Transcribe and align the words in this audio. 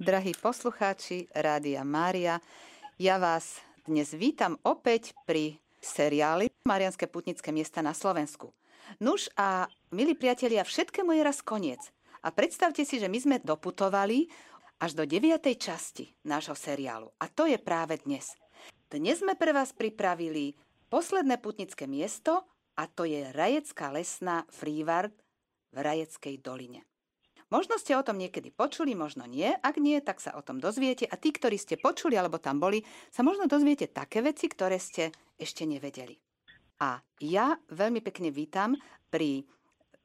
Drahí 0.00 0.32
poslucháči 0.32 1.28
Rádia 1.28 1.84
Mária, 1.84 2.40
ja 2.96 3.20
vás 3.20 3.60
dnes 3.84 4.16
vítam 4.16 4.56
opäť 4.64 5.12
pri 5.28 5.60
seriáli 5.76 6.48
Marianské 6.64 7.04
putnické 7.04 7.52
miesta 7.52 7.84
na 7.84 7.92
Slovensku. 7.92 8.48
Nuž 8.96 9.28
a 9.36 9.68
milí 9.92 10.16
priatelia, 10.16 10.64
všetkému 10.64 11.12
je 11.12 11.20
raz 11.20 11.44
koniec. 11.44 11.92
A 12.24 12.32
predstavte 12.32 12.80
si, 12.88 12.96
že 12.96 13.12
my 13.12 13.18
sme 13.20 13.36
doputovali 13.44 14.24
až 14.80 14.96
do 14.96 15.04
9. 15.04 15.36
časti 15.60 16.08
nášho 16.24 16.56
seriálu. 16.56 17.12
A 17.20 17.28
to 17.28 17.44
je 17.44 17.60
práve 17.60 18.00
dnes. 18.00 18.32
Dnes 18.88 19.20
sme 19.20 19.36
pre 19.36 19.52
vás 19.52 19.76
pripravili 19.76 20.56
posledné 20.88 21.36
putnické 21.44 21.84
miesto 21.84 22.48
a 22.72 22.88
to 22.88 23.04
je 23.04 23.28
Rajecká 23.36 23.92
lesná 23.92 24.48
Frívard 24.48 25.12
v 25.76 25.84
Rajeckej 25.84 26.40
doline. 26.40 26.88
Možno 27.50 27.82
ste 27.82 27.98
o 27.98 28.06
tom 28.06 28.14
niekedy 28.14 28.54
počuli, 28.54 28.94
možno 28.94 29.26
nie. 29.26 29.50
Ak 29.50 29.74
nie, 29.82 29.98
tak 29.98 30.22
sa 30.22 30.38
o 30.38 30.42
tom 30.46 30.62
dozviete. 30.62 31.02
A 31.10 31.18
tí, 31.18 31.34
ktorí 31.34 31.58
ste 31.58 31.74
počuli 31.74 32.14
alebo 32.14 32.38
tam 32.38 32.62
boli, 32.62 32.86
sa 33.10 33.26
možno 33.26 33.50
dozviete 33.50 33.90
také 33.90 34.22
veci, 34.22 34.46
ktoré 34.46 34.78
ste 34.78 35.10
ešte 35.34 35.66
nevedeli. 35.66 36.14
A 36.78 37.02
ja 37.18 37.58
veľmi 37.74 38.06
pekne 38.06 38.30
vítam 38.30 38.78
pri, 39.10 39.42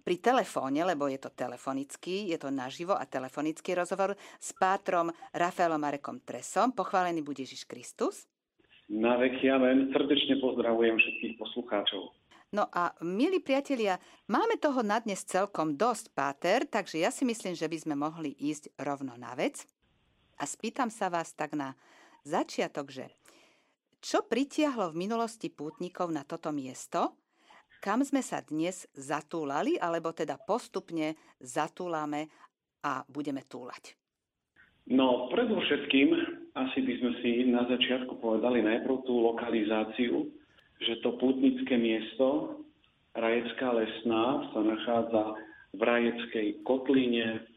pri 0.02 0.16
telefóne, 0.18 0.81
lebo 0.90 1.05
je 1.05 1.21
to 1.21 1.30
telefonický, 1.38 2.34
je 2.34 2.38
to 2.41 2.49
naživo 2.49 2.98
a 2.98 3.05
telefonický 3.05 3.77
rozhovor 3.77 4.18
s 4.41 4.49
pátrom 4.57 5.13
Rafaelom 5.30 5.77
Marekom 5.77 6.26
Tresom. 6.26 6.73
Pochválený 6.73 7.21
bude 7.21 7.46
Ježiš 7.46 7.70
Kristus. 7.70 8.26
Na 8.90 9.21
veky 9.21 9.54
amen. 9.54 9.93
Srdečne 9.93 10.41
pozdravujem 10.41 10.98
všetkých 10.98 11.34
poslucháčov. 11.38 12.24
No 12.55 12.72
a 12.72 12.95
milí 13.04 13.44
priatelia, 13.44 14.00
máme 14.32 14.55
toho 14.55 14.80
na 14.80 15.04
dnes 15.04 15.27
celkom 15.27 15.76
dosť, 15.76 16.16
Páter, 16.16 16.63
takže 16.63 17.04
ja 17.04 17.12
si 17.12 17.27
myslím, 17.27 17.52
že 17.52 17.68
by 17.68 17.77
sme 17.84 17.96
mohli 18.00 18.32
ísť 18.32 18.72
rovno 18.80 19.12
na 19.20 19.36
vec. 19.36 19.68
A 20.40 20.48
spýtam 20.48 20.88
sa 20.88 21.12
vás 21.12 21.36
tak 21.36 21.52
na 21.52 21.76
začiatok, 22.23 22.96
že 22.96 23.12
čo 23.99 24.24
pritiahlo 24.24 24.96
v 24.96 25.04
minulosti 25.04 25.52
pútnikov 25.52 26.16
na 26.16 26.24
toto 26.24 26.55
miesto, 26.55 27.20
kam 27.84 28.07
sme 28.07 28.24
sa 28.24 28.40
dnes 28.40 28.88
zatúlali, 28.96 29.76
alebo 29.76 30.16
teda 30.16 30.40
postupne 30.40 31.20
zatúlame 31.44 32.32
a 32.88 33.04
budeme 33.12 33.44
túlať? 33.44 33.99
No, 34.88 35.27
predovšetkým 35.27 36.07
asi 36.55 36.79
by 36.88 36.94
sme 37.04 37.12
si 37.20 37.32
na 37.51 37.68
začiatku 37.68 38.16
povedali 38.24 38.63
najprv 38.63 39.04
tú 39.04 39.27
lokalizáciu, 39.27 40.32
že 40.84 40.99
to 40.99 41.15
pútnické 41.15 41.79
miesto 41.79 42.59
Rajecká 43.15 43.71
lesná 43.71 44.51
sa 44.51 44.59
nachádza 44.59 45.23
v 45.71 45.82
Rajeckej 45.82 46.48
kotline 46.67 47.48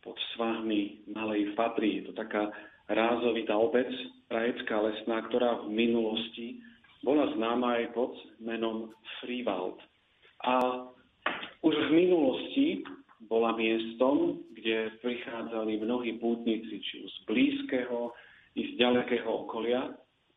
pod 0.00 0.16
svahmi 0.32 1.04
Malej 1.12 1.52
Fatry. 1.52 2.00
Je 2.00 2.08
to 2.08 2.16
taká 2.16 2.48
rázovitá 2.88 3.52
obec 3.60 3.88
Rajecká 4.32 4.80
lesná, 4.80 5.20
ktorá 5.28 5.68
v 5.68 5.76
minulosti 5.76 6.64
bola 7.04 7.28
známa 7.36 7.84
aj 7.84 7.86
pod 7.92 8.16
menom 8.40 8.88
Freewald. 9.20 9.76
A 10.48 10.88
už 11.60 11.74
v 11.76 11.90
minulosti 11.92 12.66
bola 13.28 13.52
miestom, 13.52 14.40
kde 14.56 14.96
prichádzali 15.04 15.76
mnohí 15.76 16.16
pútnici, 16.18 16.80
či 16.80 17.04
už 17.04 17.10
z 17.12 17.20
blízkeho 17.28 18.16
i 18.56 18.74
z 18.74 18.80
ďalekého 18.80 19.28
okolia, 19.46 19.92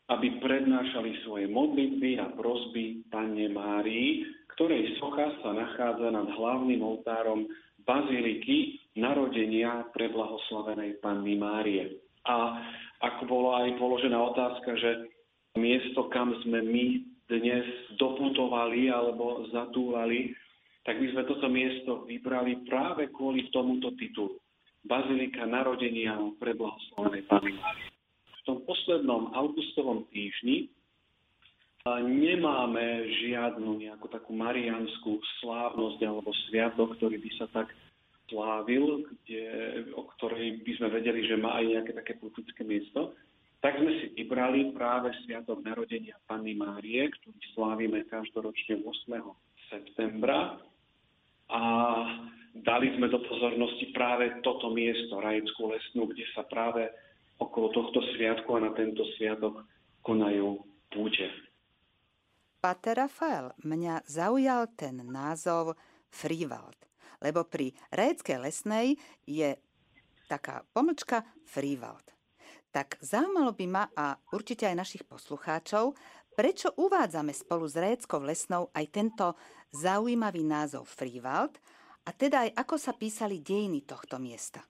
aby 0.06 0.38
prednášali 0.38 1.26
svoje 1.26 1.50
modlitby 1.50 2.22
a 2.22 2.30
prosby 2.38 3.02
Panne 3.10 3.50
Márii, 3.50 4.22
ktorej 4.54 5.02
socha 5.02 5.34
sa 5.42 5.50
nachádza 5.50 6.14
nad 6.14 6.30
hlavným 6.30 6.82
oltárom 6.86 7.50
baziliky 7.90 8.78
narodenia 8.98 9.90
preblahoslavenej 9.98 11.02
Panny 11.02 11.34
Márie. 11.38 11.98
A 12.26 12.62
ako 13.02 13.22
bola 13.26 13.66
aj 13.66 13.78
položená 13.82 14.18
otázka, 14.18 14.78
že 14.78 14.92
miesto, 15.58 16.06
kam 16.14 16.38
sme 16.46 16.62
my 16.62 16.86
dnes 17.26 17.66
doputovali 17.98 18.90
alebo 18.94 19.50
zatúlali, 19.50 20.38
tak 20.86 21.02
by 21.02 21.08
sme 21.18 21.24
toto 21.26 21.50
miesto 21.50 22.06
vybrali 22.06 22.62
práve 22.70 23.10
kvôli 23.10 23.50
tomuto 23.50 23.90
titulu. 23.98 24.38
Bazilika 24.86 25.50
narodenia 25.50 26.14
preblahoslavenej 26.38 27.26
Panny 27.26 27.58
Márie 27.58 27.95
tom 28.46 28.62
poslednom 28.64 29.34
augustovom 29.34 30.06
týždni 30.14 30.70
nemáme 31.86 33.06
žiadnu 33.22 33.78
nejakú 33.78 34.10
takú 34.10 34.34
marianskú 34.34 35.22
slávnosť 35.42 36.00
alebo 36.02 36.34
sviatok, 36.50 36.98
ktorý 36.98 37.22
by 37.22 37.32
sa 37.38 37.46
tak 37.54 37.70
slávil, 38.26 39.06
kde, 39.06 39.46
o 39.94 40.02
ktorej 40.18 40.66
by 40.66 40.72
sme 40.82 40.88
vedeli, 40.90 41.30
že 41.30 41.38
má 41.38 41.62
aj 41.62 41.66
nejaké 41.78 41.92
také 41.94 42.14
politické 42.18 42.66
miesto, 42.66 43.14
tak 43.62 43.78
sme 43.82 43.92
si 44.02 44.06
vybrali 44.18 44.74
práve 44.74 45.14
Sviatok 45.26 45.62
narodenia 45.62 46.18
Panny 46.30 46.58
Márie, 46.58 47.06
ktorý 47.10 47.38
slávime 47.54 48.06
každoročne 48.10 48.82
8. 48.82 49.14
septembra. 49.74 50.58
A 51.50 51.62
dali 52.66 52.94
sme 52.98 53.10
do 53.10 53.22
pozornosti 53.26 53.94
práve 53.94 54.42
toto 54.42 54.70
miesto, 54.74 55.22
Rajeckú 55.22 55.70
lesnú, 55.70 56.10
kde 56.10 56.26
sa 56.34 56.46
práve 56.46 56.90
okolo 57.40 57.72
tohto 57.76 58.00
sviatku 58.16 58.50
a 58.56 58.60
na 58.64 58.72
tento 58.72 59.04
sviatok 59.18 59.64
konajú 60.02 60.62
púte. 60.92 61.28
Pater 62.62 62.98
Rafael, 62.98 63.54
mňa 63.62 64.10
zaujal 64.10 64.74
ten 64.74 65.06
názov 65.06 65.78
Frívald, 66.10 66.78
lebo 67.22 67.46
pri 67.46 67.76
Réckej 67.94 68.42
lesnej 68.42 68.98
je 69.28 69.54
taká 70.26 70.66
pomlčka 70.74 71.22
Frívald. 71.46 72.10
Tak 72.74 72.98
zaujímalo 73.00 73.54
by 73.54 73.66
ma 73.70 73.86
a 73.94 74.18
určite 74.34 74.66
aj 74.66 74.76
našich 74.76 75.04
poslucháčov, 75.06 75.94
prečo 76.36 76.74
uvádzame 76.76 77.32
spolu 77.32 77.70
s 77.70 77.78
Réckou 77.78 78.20
lesnou 78.26 78.74
aj 78.76 78.86
tento 78.92 79.38
zaujímavý 79.72 80.44
názov 80.44 80.90
Frívald 80.90 81.56
a 82.04 82.10
teda 82.12 82.50
aj 82.50 82.52
ako 82.66 82.76
sa 82.76 82.92
písali 82.98 83.40
dejiny 83.40 83.86
tohto 83.86 84.20
miesta. 84.20 84.66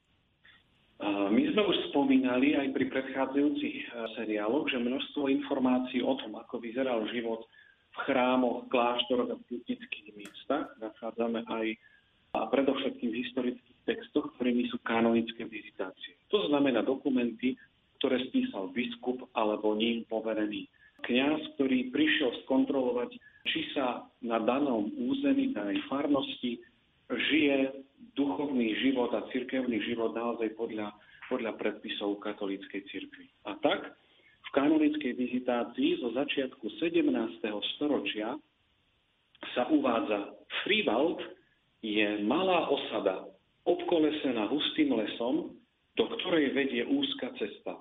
My 1.04 1.44
sme 1.52 1.64
už 1.68 1.85
spomínali 2.06 2.54
aj 2.54 2.70
pri 2.70 2.86
predchádzajúcich 2.94 3.78
e, 3.82 3.92
seriáloch, 4.14 4.70
že 4.70 4.78
množstvo 4.78 5.26
informácií 5.26 6.06
o 6.06 6.14
tom, 6.22 6.38
ako 6.38 6.62
vyzeral 6.62 7.02
život 7.10 7.50
v 7.98 7.98
chrámoch, 8.06 8.70
kláštoroch 8.70 9.34
a 9.34 9.42
putnických 9.50 10.14
miestach 10.14 10.70
nachádzame 10.78 11.42
aj 11.50 11.66
a 12.38 12.46
predovšetkým 12.46 13.10
v 13.10 13.20
historických 13.26 13.78
textoch, 13.90 14.30
ktorými 14.38 14.70
sú 14.70 14.78
kanonické 14.86 15.50
vizitácie. 15.50 16.14
To 16.30 16.46
znamená 16.46 16.86
dokumenty, 16.86 17.58
ktoré 17.98 18.22
spísal 18.30 18.70
biskup 18.70 19.26
alebo 19.34 19.74
ním 19.74 20.06
poverený 20.06 20.70
kňaz, 21.10 21.58
ktorý 21.58 21.90
prišiel 21.90 22.38
skontrolovať, 22.46 23.18
či 23.50 23.66
sa 23.74 24.06
na 24.22 24.38
danom 24.46 24.94
území, 24.94 25.58
danej 25.58 25.82
farnosti 25.90 26.62
žije 27.10 27.82
duchovný 28.14 28.78
život 28.86 29.10
a 29.18 29.26
cirkevný 29.34 29.82
život 29.90 30.14
naozaj 30.14 30.54
podľa, 30.54 30.94
podľa 31.30 31.58
predpisov 31.58 32.22
katolíckej 32.22 32.82
cirkvi. 32.90 33.28
A 33.50 33.58
tak 33.60 33.98
v 34.46 34.50
kanonickej 34.54 35.14
vizitácii 35.18 36.02
zo 36.02 36.14
začiatku 36.14 36.66
17. 36.78 37.06
storočia 37.78 38.38
sa 39.58 39.68
uvádza 39.70 40.38
Frivald 40.64 41.22
je 41.86 42.26
malá 42.26 42.66
osada, 42.70 43.30
obkolesená 43.66 44.50
hustým 44.50 44.94
lesom, 44.94 45.54
do 45.96 46.06
ktorej 46.18 46.54
vedie 46.54 46.84
úzka 46.86 47.30
cesta. 47.38 47.78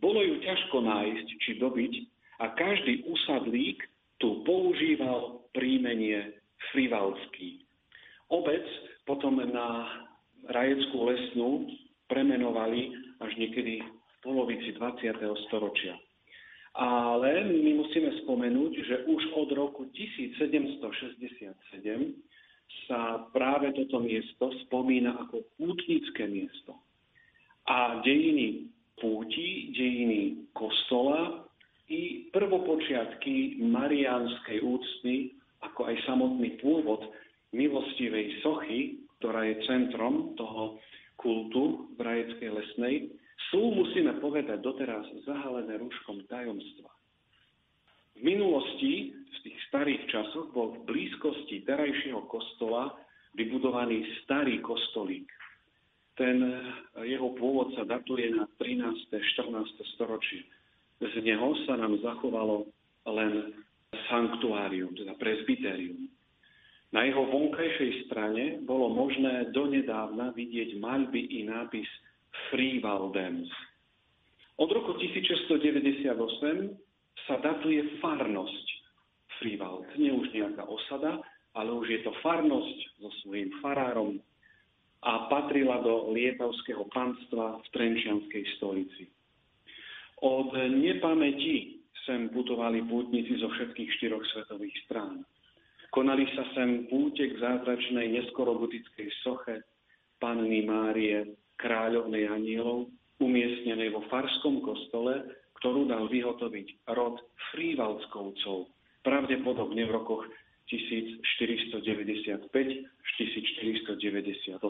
Bolo 0.00 0.20
ju 0.20 0.40
ťažko 0.44 0.76
nájsť 0.84 1.28
či 1.40 1.50
dobiť 1.56 1.92
a 2.44 2.52
každý 2.52 3.04
usadlík 3.08 3.80
tu 4.20 4.44
používal 4.44 5.44
príjmenie 5.56 6.36
Frivaldský. 6.72 7.64
Obec 8.32 8.64
potom 9.08 9.40
na 9.40 9.88
Rajeckú 10.46 11.10
lesnú 11.10 11.66
premenovali 12.06 12.94
až 13.22 13.32
niekedy 13.38 13.82
v 13.82 14.16
polovici 14.22 14.74
20. 14.74 15.16
storočia. 15.48 15.94
Ale 16.76 17.40
my 17.48 17.72
musíme 17.80 18.12
spomenúť, 18.24 18.72
že 18.84 18.96
už 19.08 19.22
od 19.32 19.48
roku 19.56 19.88
1767 19.96 21.56
sa 22.84 23.24
práve 23.32 23.72
toto 23.72 24.02
miesto 24.04 24.52
spomína 24.68 25.16
ako 25.24 25.48
pútnické 25.56 26.28
miesto. 26.28 26.76
A 27.66 28.04
dejiny 28.04 28.68
púti, 29.00 29.72
dejiny 29.72 30.52
kostola 30.52 31.48
i 31.88 32.28
prvopočiatky 32.34 33.62
mariánskej 33.62 34.58
úcty, 34.60 35.32
ako 35.62 35.88
aj 35.88 35.96
samotný 36.04 36.60
pôvod 36.60 37.08
milostivej 37.56 38.42
sochy, 38.42 39.00
ktorá 39.18 39.48
je 39.48 39.64
centrom 39.64 40.36
toho 40.36 40.76
kultu 41.16 41.90
v 41.96 42.00
Rajeckej 42.00 42.50
lesnej, 42.52 42.94
sú, 43.52 43.72
musíme 43.72 44.16
povedať, 44.18 44.60
doteraz 44.64 45.04
zahalené 45.28 45.76
rúškom 45.76 46.24
tajomstva. 46.28 46.88
V 48.16 48.20
minulosti, 48.24 49.12
v 49.12 49.38
tých 49.44 49.58
starých 49.68 50.02
časoch, 50.08 50.48
bol 50.56 50.72
v 50.72 50.88
blízkosti 50.88 51.68
terajšieho 51.68 52.24
kostola 52.32 52.96
vybudovaný 53.36 54.08
starý 54.24 54.64
kostolík. 54.64 55.28
ten 56.16 56.40
jeho 57.04 57.36
pôvod 57.36 57.76
sa 57.76 57.84
datuje 57.84 58.32
na 58.32 58.48
13. 58.56 59.12
14. 59.12 59.52
storočie. 59.92 60.48
Z 60.96 61.12
neho 61.20 61.52
sa 61.68 61.76
nám 61.76 62.00
zachovalo 62.00 62.64
len 63.04 63.52
sanktuárium, 64.08 64.96
teda 64.96 65.12
presbyterium. 65.20 66.08
Na 66.94 67.02
jeho 67.02 67.26
vonkajšej 67.26 68.06
strane 68.06 68.62
bolo 68.62 68.94
možné 68.94 69.50
donedávna 69.50 70.30
vidieť 70.36 70.78
maľby 70.78 71.18
i 71.18 71.42
nápis 71.46 71.88
Freewaldens. 72.50 73.50
Od 74.56 74.70
roku 74.70 74.94
1698 74.94 76.06
sa 77.26 77.36
datuje 77.42 77.98
farnosť 77.98 78.66
Freewald. 79.40 79.90
Nie 79.98 80.14
už 80.14 80.30
nejaká 80.30 80.64
osada, 80.64 81.20
ale 81.56 81.74
už 81.74 81.86
je 81.90 82.00
to 82.06 82.12
farnosť 82.22 82.78
so 83.02 83.10
svojím 83.24 83.50
farárom 83.60 84.20
a 85.04 85.28
patrila 85.28 85.82
do 85.84 86.12
lietavského 86.14 86.88
panstva 86.92 87.60
v 87.60 87.66
Trenčianskej 87.74 88.44
stolici. 88.56 89.04
Od 90.24 90.54
nepamäti 90.56 91.84
sem 92.08 92.32
putovali 92.32 92.80
pútnici 92.86 93.36
zo 93.36 93.52
všetkých 93.52 93.90
štyroch 94.00 94.24
svetových 94.32 94.76
strán. 94.88 95.26
Konali 95.96 96.28
sa 96.36 96.44
sem 96.52 96.84
púte 96.92 97.24
k 97.24 97.40
zázračnej 97.40 98.12
neskorogotickej 98.20 99.08
soche 99.24 99.64
Panny 100.20 100.60
Márie, 100.60 101.40
kráľovnej 101.56 102.28
anielov, 102.28 102.92
umiestnenej 103.16 103.96
vo 103.96 104.04
farskom 104.12 104.60
kostole, 104.60 105.24
ktorú 105.56 105.88
dal 105.88 106.04
vyhotoviť 106.12 106.84
rod 106.92 107.16
Frívalskovcov, 107.48 108.68
pravdepodobne 109.00 109.88
v 109.88 109.94
rokoch 109.96 110.28
1495 110.68 112.44
až 112.44 113.10
1498. 113.16 114.60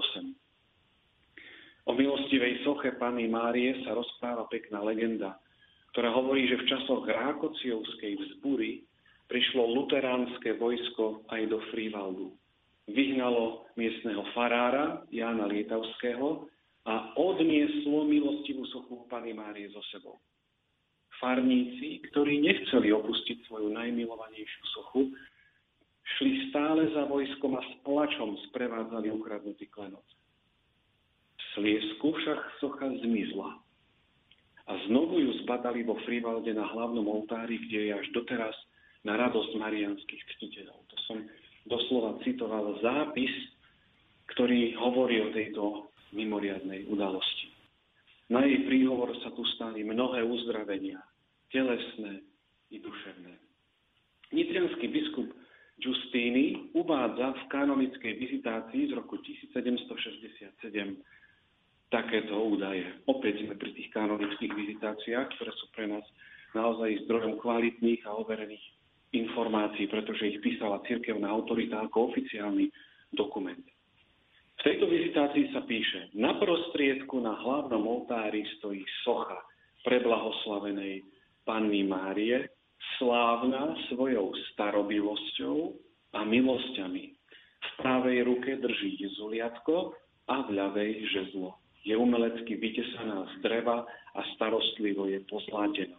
O 1.87 1.93
milostivej 1.99 2.62
soche 2.62 2.94
Panny 3.02 3.26
Márie 3.26 3.82
sa 3.82 3.99
rozpráva 3.99 4.46
pekná 4.46 4.78
legenda, 4.78 5.43
ktorá 5.90 6.14
hovorí, 6.14 6.46
že 6.46 6.62
v 6.62 6.70
časoch 6.70 7.02
Rákociovskej 7.02 8.14
vzbury 8.14 8.87
prišlo 9.26 9.67
luteránske 9.75 10.55
vojsko 10.58 11.26
aj 11.31 11.43
do 11.50 11.58
Frívaldu. 11.75 12.26
Vyhnalo 12.87 13.67
miestneho 13.75 14.23
farára 14.31 15.02
Jána 15.11 15.50
Lietavského 15.50 16.46
a 16.87 17.19
odnieslo 17.19 18.06
milostivú 18.06 18.62
sochu 18.70 19.11
Pany 19.11 19.34
Márie 19.34 19.67
so 19.75 19.82
sebou. 19.90 20.23
Farníci, 21.19 22.05
ktorí 22.12 22.38
nechceli 22.38 22.94
opustiť 22.94 23.49
svoju 23.50 23.75
najmilovanejšiu 23.75 24.62
sochu, 24.78 25.11
šli 26.17 26.52
stále 26.52 26.87
za 26.94 27.11
vojskom 27.11 27.58
a 27.58 27.62
s 27.64 27.73
plačom 27.82 28.38
sprevádzali 28.50 29.11
ukradnutý 29.11 29.67
klenot. 29.67 30.06
V 31.34 31.43
Sliesku 31.58 32.14
však 32.14 32.40
socha 32.62 32.87
zmizla 33.02 33.58
a 34.67 34.73
znovu 34.87 35.19
ju 35.19 35.31
zbadali 35.43 35.82
vo 35.82 35.99
Frivalde 36.06 36.55
na 36.55 36.69
hlavnom 36.70 37.06
oltári, 37.06 37.58
kde 37.67 37.90
je 37.90 37.93
až 37.99 38.06
doteraz 38.14 38.55
na 39.05 39.19
radosť 39.19 39.53
marianských 39.59 40.23
ctiteľov. 40.37 40.79
To 40.89 40.97
som 41.11 41.19
doslova 41.67 42.23
citoval 42.23 42.79
zápis, 42.81 43.31
ktorý 44.33 44.75
hovorí 44.79 45.21
o 45.23 45.33
tejto 45.35 45.63
mimoriadnej 46.15 46.87
udalosti. 46.89 47.51
Na 48.31 48.43
jej 48.43 48.67
príhovor 48.67 49.15
sa 49.23 49.31
tu 49.35 49.43
stali 49.55 49.87
mnohé 49.87 50.23
uzdravenia, 50.27 50.99
telesné 51.51 52.27
i 52.75 52.83
duševné. 52.83 53.35
Nitrianský 54.35 54.91
biskup 54.91 55.31
Justíny 55.77 56.73
uvádza 56.73 57.37
v 57.37 57.43
kanonickej 57.53 58.13
vizitácii 58.17 58.89
z 58.89 58.93
roku 58.97 59.21
1767 59.21 60.57
takéto 61.93 62.33
údaje. 62.33 62.89
Opäť 63.05 63.45
sme 63.45 63.61
pri 63.61 63.71
tých 63.77 63.93
kanonických 63.93 64.57
vizitáciách, 64.57 65.37
ktoré 65.37 65.53
sú 65.53 65.67
pre 65.77 65.85
nás 65.85 66.03
naozaj 66.57 67.05
zdrojom 67.05 67.37
kvalitných 67.45 68.09
a 68.09 68.17
overených 68.17 68.65
informácií, 69.23 69.89
pretože 69.89 70.37
ich 70.37 70.39
písala 70.45 70.85
cirkevná 70.85 71.33
autorita 71.33 71.85
ako 71.87 72.13
oficiálny 72.13 72.69
dokument. 73.15 73.65
V 74.57 74.63
tejto 74.65 74.89
vizitácii 74.89 75.53
sa 75.53 75.63
píše, 75.69 76.13
na 76.17 76.41
prostriedku 76.41 77.21
na 77.21 77.37
hlavnom 77.37 77.85
oltári 77.85 78.45
stojí 78.59 78.83
socha 79.05 79.37
preblahoslavenej 79.85 81.05
Panny 81.45 81.87
Márie, 81.87 82.51
slávna 82.99 83.77
svojou 83.93 84.33
starobilosťou 84.53 85.77
a 86.17 86.25
milosťami. 86.25 87.05
V 87.57 87.69
pravej 87.83 88.19
ruke 88.25 88.57
drží 88.57 88.97
zuliatko 89.21 89.93
a 90.27 90.43
v 90.49 90.49
ľavej 90.57 90.93
žezlo. 91.12 91.61
Je 91.87 91.95
umelecky 91.95 92.59
vytesaná 92.59 93.31
z 93.31 93.35
dreva 93.47 93.87
a 93.87 94.21
starostlivo 94.35 95.07
je 95.07 95.23
pozlátená. 95.31 95.95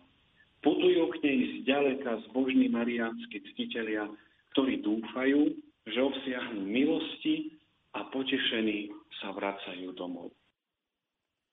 Putujú 0.66 1.04
k 1.14 1.16
nej 1.22 1.40
zďaleka 1.62 2.26
zbožní 2.30 2.68
mariánsky 2.68 3.42
ctitelia, 3.54 4.10
ktorí 4.54 4.82
dúfajú, 4.82 5.54
že 5.86 6.00
obsiahnu 6.02 6.66
milosti 6.66 7.54
a 7.94 8.10
potešení 8.10 8.92
sa 9.22 9.32
vracajú 9.32 9.94
domov. 9.94 10.34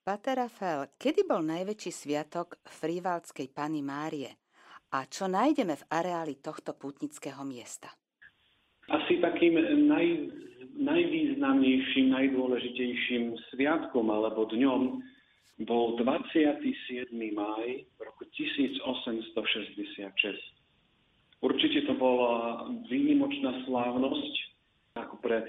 Pater 0.04 0.36
Rafael, 0.36 0.92
kedy 1.00 1.24
bol 1.24 1.40
najväčší 1.40 1.92
sviatok 1.92 2.60
Frívalskej 2.68 3.48
Pany 3.48 3.80
Márie? 3.80 4.28
A 4.92 5.08
čo 5.08 5.26
nájdeme 5.26 5.80
v 5.80 5.88
areáli 5.88 6.38
tohto 6.44 6.76
putnického 6.76 7.40
miesta? 7.40 7.88
Asi 8.92 9.16
takým 9.16 9.56
naj, 9.88 10.06
najvýznamnejším, 10.76 12.12
najdôležitejším 12.12 13.32
sviatkom 13.48 14.12
alebo 14.12 14.44
dňom 14.52 15.00
bol 15.62 15.94
27. 16.02 17.14
maj 17.30 17.66
roku 18.02 18.26
1866. 18.34 20.02
Určite 21.44 21.86
to 21.86 21.94
bola 21.94 22.66
výnimočná 22.90 23.62
slávnosť 23.68 24.34
ako 24.98 25.16
pre 25.22 25.38
eh, 25.42 25.46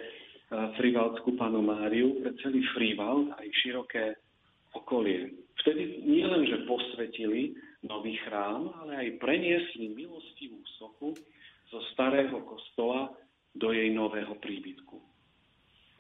Frivaldskú 0.78 1.34
panu 1.40 1.66
Máriu, 1.66 2.22
pre 2.22 2.38
celý 2.44 2.62
Frivald 2.78 3.34
aj 3.34 3.48
široké 3.66 4.20
okolie. 4.78 5.34
Vtedy 5.64 6.04
nielenže 6.06 6.68
posvetili 6.70 7.56
nový 7.82 8.20
chrám, 8.28 8.70
ale 8.84 9.08
aj 9.08 9.18
preniesli 9.24 9.90
milostivú 9.96 10.60
sochu 10.78 11.16
zo 11.72 11.80
starého 11.96 12.44
kostola 12.46 13.10
do 13.56 13.72
jej 13.72 13.90
nového 13.90 14.36
príbytku. 14.38 14.98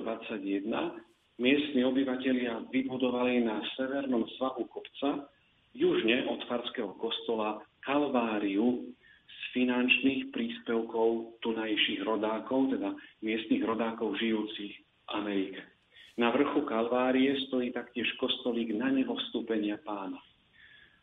miestni 1.37 1.85
obyvatelia 1.85 2.65
vybudovali 2.73 3.45
na 3.45 3.61
severnom 3.77 4.25
svahu 4.35 4.65
kopca 4.65 5.29
južne 5.77 6.25
od 6.25 6.41
farského 6.49 6.97
kostola 6.97 7.61
Kalváriu 7.85 8.89
z 9.29 9.37
finančných 9.53 10.33
príspevkov 10.33 11.37
tunajších 11.45 12.01
rodákov, 12.01 12.73
teda 12.73 12.97
miestnych 13.21 13.61
rodákov 13.61 14.17
žijúcich 14.17 14.73
v 14.73 14.81
Amerike. 15.13 15.61
Na 16.17 16.33
vrchu 16.33 16.65
Kalvárie 16.67 17.39
stojí 17.47 17.71
taktiež 17.71 18.11
kostolík 18.19 18.75
na 18.75 18.91
neho 18.91 19.15
vstúpenia 19.15 19.79
pána. 19.85 20.19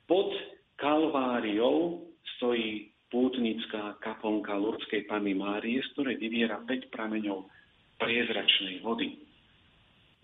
Pod 0.05 0.37
Kalváriou 0.77 2.05
stojí 2.37 2.93
pútnická 3.09 3.99
kaponka 4.03 4.59
Lurdskej 4.59 5.07
Panny 5.07 5.35
Márie, 5.35 5.79
z 5.83 5.89
ktorej 5.95 6.17
vyviera 6.19 6.59
5 6.63 6.91
prameňov 6.91 7.47
priezračnej 8.03 8.83
vody. 8.83 9.27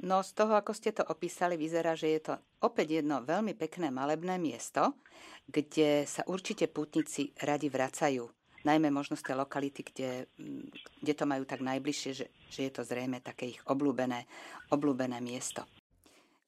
No 0.03 0.19
z 0.27 0.35
toho, 0.35 0.59
ako 0.59 0.75
ste 0.75 0.91
to 0.91 1.07
opísali, 1.07 1.55
vyzerá, 1.55 1.95
že 1.95 2.11
je 2.11 2.21
to 2.27 2.35
opäť 2.59 3.03
jedno 3.03 3.23
veľmi 3.23 3.55
pekné 3.55 3.95
malebné 3.95 4.35
miesto, 4.35 4.99
kde 5.47 6.03
sa 6.11 6.27
určite 6.27 6.67
pútnici 6.67 7.31
radi 7.39 7.71
vracajú. 7.71 8.27
Najmä 8.67 8.91
možno 8.91 9.15
z 9.15 9.27
tej 9.27 9.37
lokality, 9.39 9.83
kde, 9.87 10.11
kde 11.03 11.15
to 11.15 11.25
majú 11.27 11.47
tak 11.47 11.63
najbližšie, 11.63 12.11
že, 12.15 12.27
že 12.51 12.61
je 12.67 12.73
to 12.75 12.83
zrejme 12.83 13.23
také 13.23 13.55
ich 13.55 13.61
obľúbené, 13.67 14.27
obľúbené 14.75 15.19
miesto. 15.23 15.67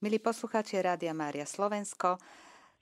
Milí 0.02 0.18
poslucháči 0.18 0.78
Rádia 0.82 1.14
Mária 1.14 1.46
Slovensko, 1.46 2.18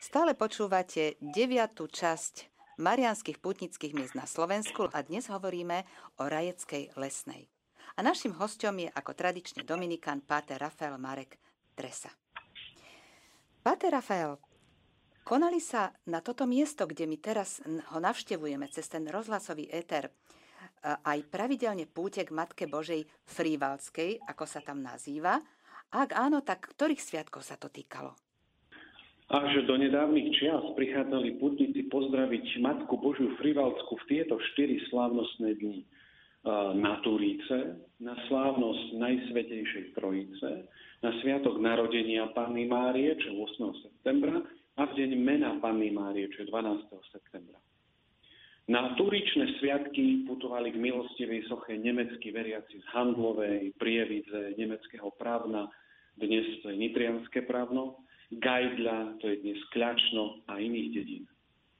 stále 0.00 0.37
počúvate 0.37 1.21
deviatú 1.21 1.88
časť 1.88 2.51
marianských 2.81 3.43
putnických 3.43 3.93
miest 3.93 4.14
na 4.17 4.25
Slovensku 4.25 4.88
a 4.93 5.05
dnes 5.05 5.29
hovoríme 5.29 5.85
o 6.21 6.29
Rajeckej 6.29 6.97
lesnej. 6.97 7.50
A 7.97 8.00
našim 8.00 8.33
hostom 8.38 8.81
je 8.81 8.88
ako 8.88 9.12
tradične 9.12 9.69
Dominikán 9.69 10.25
Páter 10.25 10.57
Rafael 10.57 10.97
Marek 10.97 11.37
Tresa. 11.76 12.09
Páter 13.61 13.93
Rafael, 13.93 14.41
konali 15.26 15.61
sa 15.61 15.93
na 16.09 16.25
toto 16.25 16.49
miesto, 16.49 16.88
kde 16.88 17.05
my 17.05 17.17
teraz 17.21 17.61
ho 17.64 17.99
navštevujeme 18.00 18.64
cez 18.73 18.88
ten 18.88 19.05
rozhlasový 19.05 19.69
éter, 19.69 20.09
aj 20.83 21.19
pravidelne 21.31 21.87
púte 21.87 22.23
Matke 22.31 22.67
Božej 22.67 23.07
Frívalskej, 23.26 24.19
ako 24.26 24.45
sa 24.47 24.62
tam 24.62 24.83
nazýva. 24.83 25.38
Ak 25.95 26.14
áno, 26.17 26.43
tak 26.43 26.75
ktorých 26.75 27.02
sviatkov 27.02 27.47
sa 27.47 27.55
to 27.55 27.71
týkalo? 27.71 28.19
Až 29.33 29.65
do 29.65 29.81
nedávnych 29.81 30.29
čias 30.37 30.61
prichádzali 30.77 31.41
putníci 31.41 31.89
pozdraviť 31.89 32.61
Matku 32.61 33.01
Božiu 33.01 33.33
Frivalsku 33.41 33.97
v 34.05 34.05
tieto 34.05 34.37
štyri 34.53 34.77
slávnostné 34.93 35.57
dni. 35.57 35.81
na 36.75 36.99
Turíce, 37.07 37.79
na 38.03 38.19
slávnosť 38.27 38.99
Najsvetejšej 38.99 39.95
Trojice, 39.95 40.67
na 40.99 41.11
sviatok 41.23 41.62
narodenia 41.62 42.35
Panny 42.35 42.67
Márie, 42.67 43.15
čo 43.23 43.31
8. 43.39 43.87
septembra, 43.87 44.43
a 44.75 44.83
v 44.83 44.93
deň 44.99 45.11
mena 45.23 45.55
Panny 45.62 45.95
Márie, 45.95 46.27
čo 46.35 46.43
je 46.43 46.51
12. 46.51 46.91
septembra. 47.15 47.62
Na 48.67 48.95
turičné 48.99 49.59
sviatky 49.62 50.27
putovali 50.27 50.75
k 50.75 50.83
milostivej 50.83 51.47
soche 51.47 51.79
nemeckí 51.79 52.35
veriaci 52.35 52.79
z 52.79 52.87
Handlovej, 52.91 53.75
Prievidze, 53.79 54.59
nemeckého 54.59 55.15
právna, 55.15 55.71
dnes 56.19 56.47
to 56.62 56.75
je 56.75 56.77
Nitrianské 56.77 57.47
právno, 57.47 58.03
Gajdľa, 58.33 59.21
to 59.21 59.29
je 59.29 59.37
dnes 59.45 59.61
Kľačno 59.77 60.41
a 60.49 60.57
iných 60.57 60.89
dedín. 60.97 61.25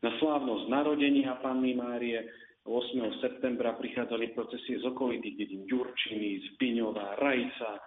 Na 0.05 0.13
slávnosť 0.21 0.69
narodenia 0.69 1.41
Panny 1.41 1.73
Márie 1.73 2.29
8. 2.69 3.25
septembra 3.25 3.73
prichádzali 3.73 4.37
procesie 4.37 4.77
z 4.77 4.85
okolitých 4.85 5.39
dedín 5.41 5.65
Ďurčiny, 5.65 6.45
z 6.45 6.47
Biňova, 6.61 7.17
Rajca 7.17 7.81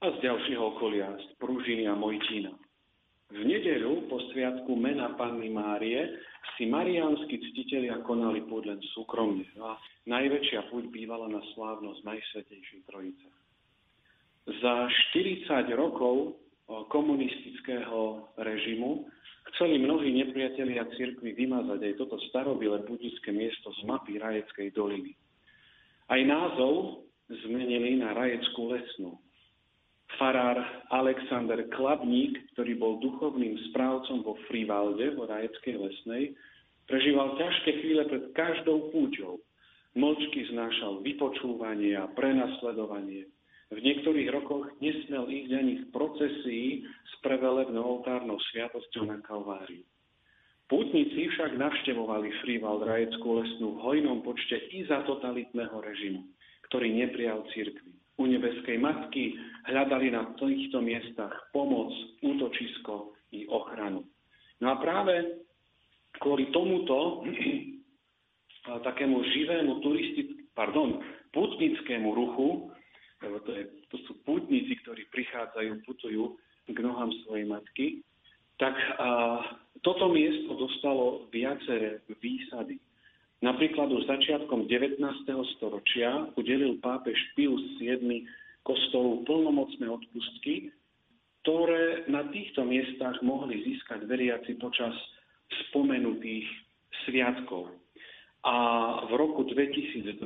a 0.00 0.06
z 0.14 0.16
ďalšieho 0.24 0.64
okolia, 0.64 1.12
z 1.20 1.28
Pružiny 1.36 1.84
a 1.84 1.94
Mojtína. 1.98 2.56
V 3.28 3.44
nedeľu 3.44 4.08
po 4.08 4.16
sviatku 4.32 4.72
mena 4.72 5.12
Panny 5.20 5.52
Márie 5.52 6.24
si 6.56 6.64
mariánsky 6.64 7.36
ctitelia 7.52 8.00
konali 8.00 8.40
púť 8.48 8.72
len 8.72 8.80
súkromne 8.96 9.44
a 9.60 9.76
najväčšia 10.08 10.72
púť 10.72 10.88
bývala 10.88 11.28
na 11.28 11.44
slávnosť 11.52 12.00
Najsvetejšej 12.08 12.80
Trojice. 12.88 13.28
Za 14.64 14.88
40 15.12 15.68
rokov 15.76 16.47
komunistického 16.68 18.28
režimu 18.36 19.08
chceli 19.54 19.80
mnohí 19.80 20.12
nepriatelia 20.12 20.84
cirkvi 20.94 21.32
vymazať 21.32 21.80
aj 21.80 21.94
toto 21.96 22.20
starobilé 22.28 22.84
budické 22.84 23.32
miesto 23.32 23.72
z 23.80 23.88
mapy 23.88 24.20
Rajeckej 24.20 24.76
doliny. 24.76 25.16
Aj 26.12 26.20
názov 26.20 27.04
zmenili 27.28 27.96
na 27.96 28.12
Rajeckú 28.12 28.72
lesnú 28.76 29.16
farár 30.16 30.56
Alexander 30.88 31.68
Klabník, 31.68 32.36
ktorý 32.56 32.80
bol 32.80 32.96
duchovným 33.04 33.60
správcom 33.70 34.24
vo 34.24 34.34
Frivalde, 34.48 35.12
vo 35.12 35.28
Rajeckej 35.28 35.76
lesnej, 35.76 36.32
prežíval 36.88 37.36
ťažké 37.36 37.70
chvíle 37.84 38.02
pred 38.08 38.24
každou 38.32 38.88
púťou. 38.88 39.36
Mlčky 39.92 40.48
znášal 40.52 41.04
vypočúvanie 41.04 41.96
a 41.96 42.08
prenasledovanie. 42.12 43.28
V 43.68 43.78
niektorých 43.84 44.28
rokoch 44.32 44.72
nesmel 44.80 45.28
ísť 45.28 45.50
ani 45.52 45.74
v 45.84 45.86
procesii 45.92 46.68
s 46.84 47.12
prevelebnou 47.20 48.00
oltárnou 48.00 48.40
sviatosťou 48.52 49.04
na 49.12 49.20
Kalváriu. 49.20 49.84
Pútnici 50.68 51.28
však 51.32 51.56
navštevovali 51.56 52.28
Frivald 52.44 52.84
Rajeckú 52.84 53.40
lesnú 53.40 53.76
v 53.76 53.82
hojnom 53.84 54.20
počte 54.24 54.56
i 54.72 54.84
za 54.84 55.04
totalitného 55.04 55.80
režimu, 55.80 56.28
ktorý 56.68 56.92
neprijal 56.92 57.44
církvy 57.52 57.98
u 58.18 58.24
nebeskej 58.26 58.76
matky 58.82 59.38
hľadali 59.70 60.10
na 60.10 60.34
týchto 60.34 60.82
miestach 60.82 61.32
pomoc, 61.54 61.94
útočisko 62.18 63.14
i 63.30 63.46
ochranu. 63.46 64.02
No 64.58 64.74
a 64.74 64.82
práve 64.82 65.38
kvôli 66.18 66.50
tomuto 66.50 67.22
takému 68.90 69.22
živému 69.22 69.72
turistick- 69.80 70.50
pardon, 70.58 70.98
putnickému 71.30 72.10
ruchu, 72.10 72.74
lebo 73.22 73.42
to, 73.42 73.50
je, 73.54 73.64
to 73.90 73.96
sú 74.06 74.12
putníci, 74.22 74.78
ktorí 74.84 75.10
prichádzajú, 75.10 75.82
putujú 75.82 76.38
k 76.68 76.78
nohám 76.78 77.10
svojej 77.24 77.46
matky, 77.48 77.86
tak 78.58 78.74
a, 78.74 79.42
toto 79.86 80.10
miesto 80.10 80.54
dostalo 80.58 81.30
viaceré 81.30 82.02
výsady. 82.18 82.82
Napríklad 83.38 83.86
už 83.94 84.10
začiatkom 84.10 84.66
19. 84.66 84.98
storočia 85.54 86.26
udelil 86.34 86.82
pápež 86.82 87.14
Pius 87.38 87.62
VII 87.78 88.26
kostolu 88.66 89.22
plnomocné 89.22 89.86
odpustky, 89.86 90.74
ktoré 91.46 92.04
na 92.10 92.26
týchto 92.34 92.66
miestach 92.66 93.22
mohli 93.22 93.62
získať 93.62 94.04
veriaci 94.10 94.58
počas 94.58 94.92
spomenutých 95.70 96.44
sviatkov. 97.06 97.70
A 98.42 98.56
v 99.06 99.12
roku 99.14 99.46
2012 99.46 100.18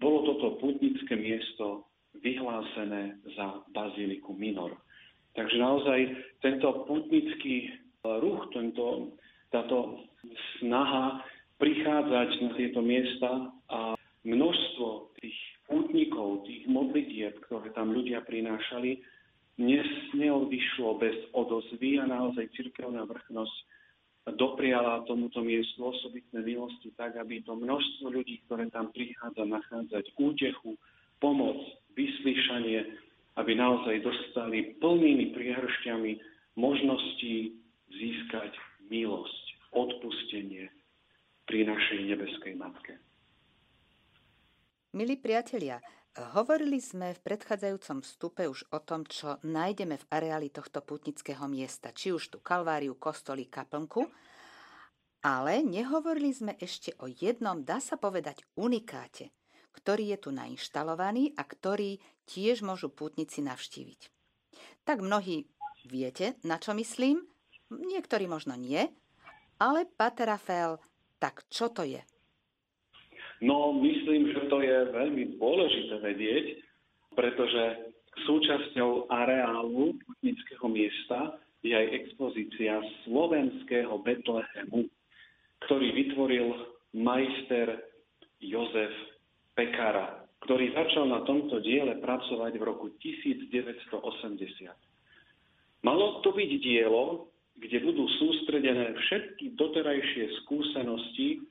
bolo 0.00 0.26
toto 0.26 0.56
putnické 0.58 1.14
miesto 1.14 1.86
vyhlásené 2.18 3.20
za 3.36 3.62
baziliku 3.70 4.34
Minor. 4.34 4.74
Takže 5.36 5.56
naozaj 5.60 5.98
tento 6.42 6.88
putnický 6.90 7.70
ruch, 8.02 8.50
tento, 8.50 9.14
táto 9.54 10.08
snaha 10.58 11.22
prichádzať 11.60 12.28
na 12.42 12.50
tieto 12.56 12.80
miesta 12.82 13.30
a 13.70 13.94
množstvo 14.24 15.14
tých 15.20 15.36
pútnikov, 15.68 16.48
tých 16.48 16.66
modlitieb, 16.66 17.36
ktoré 17.46 17.70
tam 17.76 17.94
ľudia 17.94 18.24
prinášali, 18.24 18.98
neodišlo 20.16 20.96
bez 20.96 21.14
odozvy 21.36 22.00
a 22.00 22.08
naozaj 22.08 22.48
cirkevná 22.56 23.04
vrchnosť 23.04 23.56
dopriala 24.28 25.04
tomuto 25.08 25.40
miestu 25.40 25.80
osobitné 25.80 26.44
milosti 26.44 26.92
tak, 26.96 27.16
aby 27.16 27.40
to 27.40 27.56
množstvo 27.56 28.12
ľudí, 28.12 28.44
ktoré 28.44 28.68
tam 28.68 28.92
prichádza 28.92 29.48
nachádzať 29.48 30.04
útechu, 30.20 30.76
pomoc, 31.20 31.56
vyslyšanie, 31.96 32.84
aby 33.40 33.52
naozaj 33.56 34.04
dostali 34.04 34.76
plnými 34.80 35.32
priehršťami 35.32 36.12
možnosti 36.60 37.34
získať 37.88 38.52
milosť, 38.92 39.44
odpustenie, 39.72 40.68
pri 41.50 41.66
našej 41.66 42.00
nebeskej 42.14 42.54
Matke. 42.54 42.94
Milí 44.94 45.18
priatelia, 45.18 45.82
hovorili 46.18 46.82
sme 46.82 47.14
v 47.14 47.22
predchádzajúcom 47.22 48.02
vstupe 48.02 48.42
už 48.50 48.66
o 48.74 48.78
tom, 48.82 49.06
čo 49.06 49.38
nájdeme 49.46 49.94
v 50.00 50.08
areáli 50.10 50.48
tohto 50.50 50.82
putnického 50.82 51.46
miesta, 51.46 51.94
či 51.94 52.10
už 52.10 52.34
tú 52.34 52.38
kalváriu, 52.42 52.98
kostolí, 52.98 53.46
kaplnku, 53.46 54.10
ale 55.22 55.60
nehovorili 55.60 56.32
sme 56.32 56.52
ešte 56.58 56.96
o 56.98 57.06
jednom, 57.06 57.62
dá 57.62 57.78
sa 57.78 58.00
povedať, 58.00 58.42
unikáte, 58.56 59.30
ktorý 59.76 60.16
je 60.16 60.18
tu 60.18 60.30
nainštalovaný 60.32 61.36
a 61.36 61.46
ktorý 61.46 62.00
tiež 62.26 62.66
môžu 62.66 62.90
pútnici 62.90 63.44
navštíviť. 63.44 64.10
Tak 64.82 65.04
mnohí 65.04 65.46
viete, 65.86 66.40
na 66.42 66.56
čo 66.58 66.72
myslím, 66.74 67.22
niektorí 67.70 68.26
možno 68.26 68.56
nie, 68.58 68.88
ale 69.60 69.84
Pater 69.84 70.32
Rafael 70.32 70.80
tak 71.20 71.44
čo 71.52 71.68
to 71.68 71.84
je? 71.84 72.00
No, 73.40 73.72
myslím, 73.72 74.36
že 74.36 74.52
to 74.52 74.60
je 74.60 74.78
veľmi 74.92 75.40
dôležité 75.40 75.96
vedieť, 76.04 76.46
pretože 77.16 77.92
súčasťou 78.28 79.08
areálu 79.08 79.96
putnického 80.04 80.66
miesta 80.68 81.40
je 81.64 81.72
aj 81.72 81.86
expozícia 82.04 82.80
slovenského 83.08 83.96
Betlehemu, 84.04 84.88
ktorý 85.68 85.88
vytvoril 85.92 86.46
majster 86.96 87.80
Jozef 88.40 88.92
Pekara, 89.56 90.24
ktorý 90.44 90.72
začal 90.72 91.04
na 91.08 91.20
tomto 91.28 91.60
diele 91.60 92.00
pracovať 92.00 92.52
v 92.56 92.64
roku 92.64 92.92
1980. 92.96 94.72
Malo 95.80 96.20
to 96.20 96.32
byť 96.32 96.50
dielo, 96.60 97.28
kde 97.60 97.78
budú 97.84 98.08
sústredené 98.20 98.96
všetky 98.96 99.56
doterajšie 99.56 100.44
skúsenosti, 100.44 101.44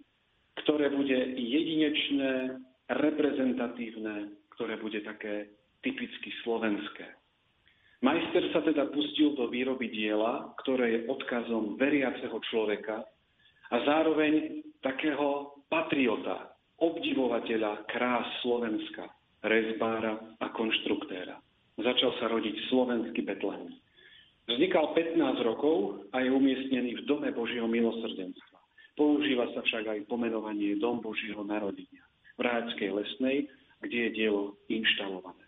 ktoré 0.65 0.91
bude 0.91 1.17
jedinečné, 1.37 2.59
reprezentatívne, 2.89 4.33
ktoré 4.57 4.81
bude 4.81 4.99
také 5.05 5.53
typicky 5.85 6.33
slovenské. 6.43 7.05
Majster 7.99 8.47
sa 8.55 8.63
teda 8.63 8.87
pustil 8.95 9.35
do 9.35 9.51
výroby 9.51 9.91
diela, 9.91 10.55
ktoré 10.63 10.85
je 10.95 10.99
odkazom 11.11 11.75
veriaceho 11.75 12.39
človeka 12.47 13.03
a 13.69 13.75
zároveň 13.83 14.63
takého 14.79 15.59
patriota, 15.67 16.55
obdivovateľa 16.79 17.83
krás 17.91 18.23
Slovenska, 18.39 19.11
rezbára 19.43 20.15
a 20.39 20.47
konštruktéra. 20.55 21.39
Začal 21.79 22.11
sa 22.19 22.31
rodiť 22.31 22.55
slovenský 22.71 23.23
Betlehem. 23.23 23.75
Vznikal 24.47 24.95
15 24.95 25.19
rokov 25.45 26.07
a 26.15 26.23
je 26.23 26.31
umiestnený 26.31 27.03
v 27.03 27.05
Dome 27.05 27.29
Božieho 27.35 27.67
milosrdenstva. 27.67 28.58
Používa 28.99 29.47
sa 29.55 29.63
však 29.63 29.87
aj 29.87 29.99
pomenovanie 30.11 30.75
Dom 30.75 30.99
Božieho 30.99 31.39
narodenia 31.47 32.03
v 32.35 32.43
Ráďskej 32.43 32.89
lesnej, 32.91 33.47
kde 33.79 33.97
je 34.03 34.09
dielo 34.11 34.59
inštalované. 34.67 35.47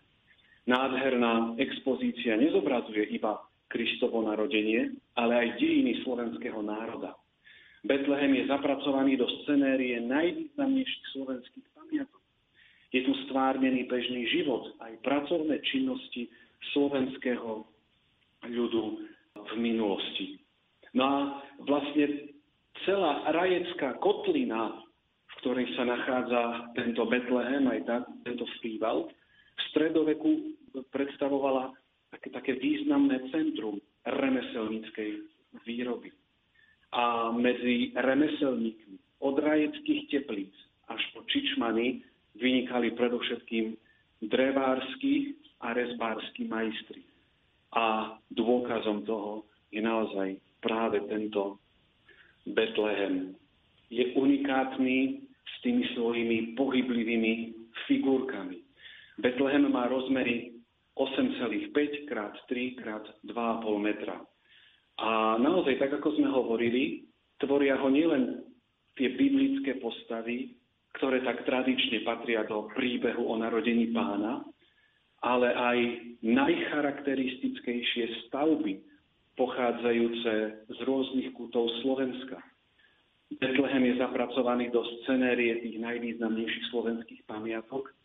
Nádherná 0.71 1.59
expozícia 1.59 2.39
nezobrazuje 2.39 3.11
iba 3.11 3.43
Kristovo 3.67 4.23
narodenie, 4.23 4.95
ale 5.19 5.35
aj 5.35 5.47
dejiny 5.59 5.99
slovenského 6.07 6.63
národa. 6.63 7.19
Betlehem 7.83 8.39
je 8.39 8.47
zapracovaný 8.47 9.19
do 9.19 9.27
scenérie 9.43 9.99
najvýznamnejších 9.99 11.05
slovenských 11.11 11.67
pamiatok. 11.75 12.23
Je 12.95 13.03
tu 13.03 13.11
stvárnený 13.27 13.83
bežný 13.83 14.31
život, 14.31 14.79
aj 14.79 14.95
pracovné 15.03 15.59
činnosti 15.67 16.31
slovenského 16.71 17.67
ľudu 18.47 18.83
v 19.35 19.51
minulosti. 19.59 20.39
No 20.95 21.03
a 21.03 21.17
vlastne 21.67 22.30
celá 22.85 23.29
rajecká 23.31 23.97
kotlina 24.01 24.81
v 25.31 25.33
ktorej 25.39 25.67
sa 25.79 25.87
nachádza 25.87 26.41
tento 26.75 27.07
Betlehem, 27.07 27.63
aj 27.71 27.79
tá, 27.87 27.97
tento 28.27 28.43
festival, 28.55 29.07
v 29.55 29.61
stredoveku 29.71 30.31
predstavovala 30.91 31.71
také, 32.11 32.29
také 32.29 32.51
významné 32.59 33.31
centrum 33.31 33.79
remeselníckej 34.03 35.23
výroby. 35.63 36.11
A 36.91 37.31
medzi 37.31 37.95
remeselníkmi 37.95 39.23
od 39.23 39.35
rajeckých 39.39 40.11
teplíc 40.11 40.51
až 40.91 40.99
po 41.15 41.23
čičmany 41.23 42.03
vynikali 42.35 42.91
predovšetkým 42.91 43.79
drevársky 44.27 45.39
a 45.63 45.71
rezbársky 45.71 46.43
majstri. 46.43 47.07
A 47.71 48.17
dôkazom 48.27 49.07
toho 49.07 49.47
je 49.71 49.79
naozaj 49.79 50.35
práve 50.59 50.99
tento 51.07 51.63
Betlehem. 52.47 53.35
Je 53.91 54.15
unikátny 54.15 55.27
s 55.27 55.55
tými 55.61 55.83
svojimi 55.93 56.55
pohyblivými 56.55 57.53
figurkami. 57.85 58.63
Betlehem 59.19 59.67
má 59.69 59.91
rozmery 59.91 60.55
8,5 60.95 62.07
x 62.07 62.15
3 62.47 62.79
x 62.79 63.03
2,5 63.27 63.35
metra. 63.77 64.23
A 65.01 65.37
naozaj, 65.41 65.81
tak 65.81 65.97
ako 65.97 66.13
sme 66.17 66.29
hovorili, 66.29 67.09
tvoria 67.41 67.79
ho 67.79 67.89
nielen 67.89 68.45
tie 68.95 69.17
biblické 69.17 69.81
postavy, 69.81 70.53
ktoré 70.99 71.23
tak 71.23 71.47
tradične 71.47 72.03
patria 72.03 72.43
do 72.43 72.67
príbehu 72.75 73.31
o 73.31 73.35
narodení 73.39 73.89
pána, 73.95 74.43
ale 75.23 75.53
aj 75.53 75.77
najcharakteristickejšie 76.21 78.27
stavby 78.27 78.83
pochádzajúce 79.39 80.33
z 80.67 80.79
rôznych 80.83 81.31
kútov 81.35 81.69
Slovenska. 81.85 82.39
Betlehem 83.39 83.87
je 83.87 83.95
zapracovaný 83.95 84.67
do 84.75 84.83
scenérie 85.01 85.63
tých 85.63 85.79
najvýznamnejších 85.79 86.65
slovenských 86.67 87.21
pamiatok 87.23 87.95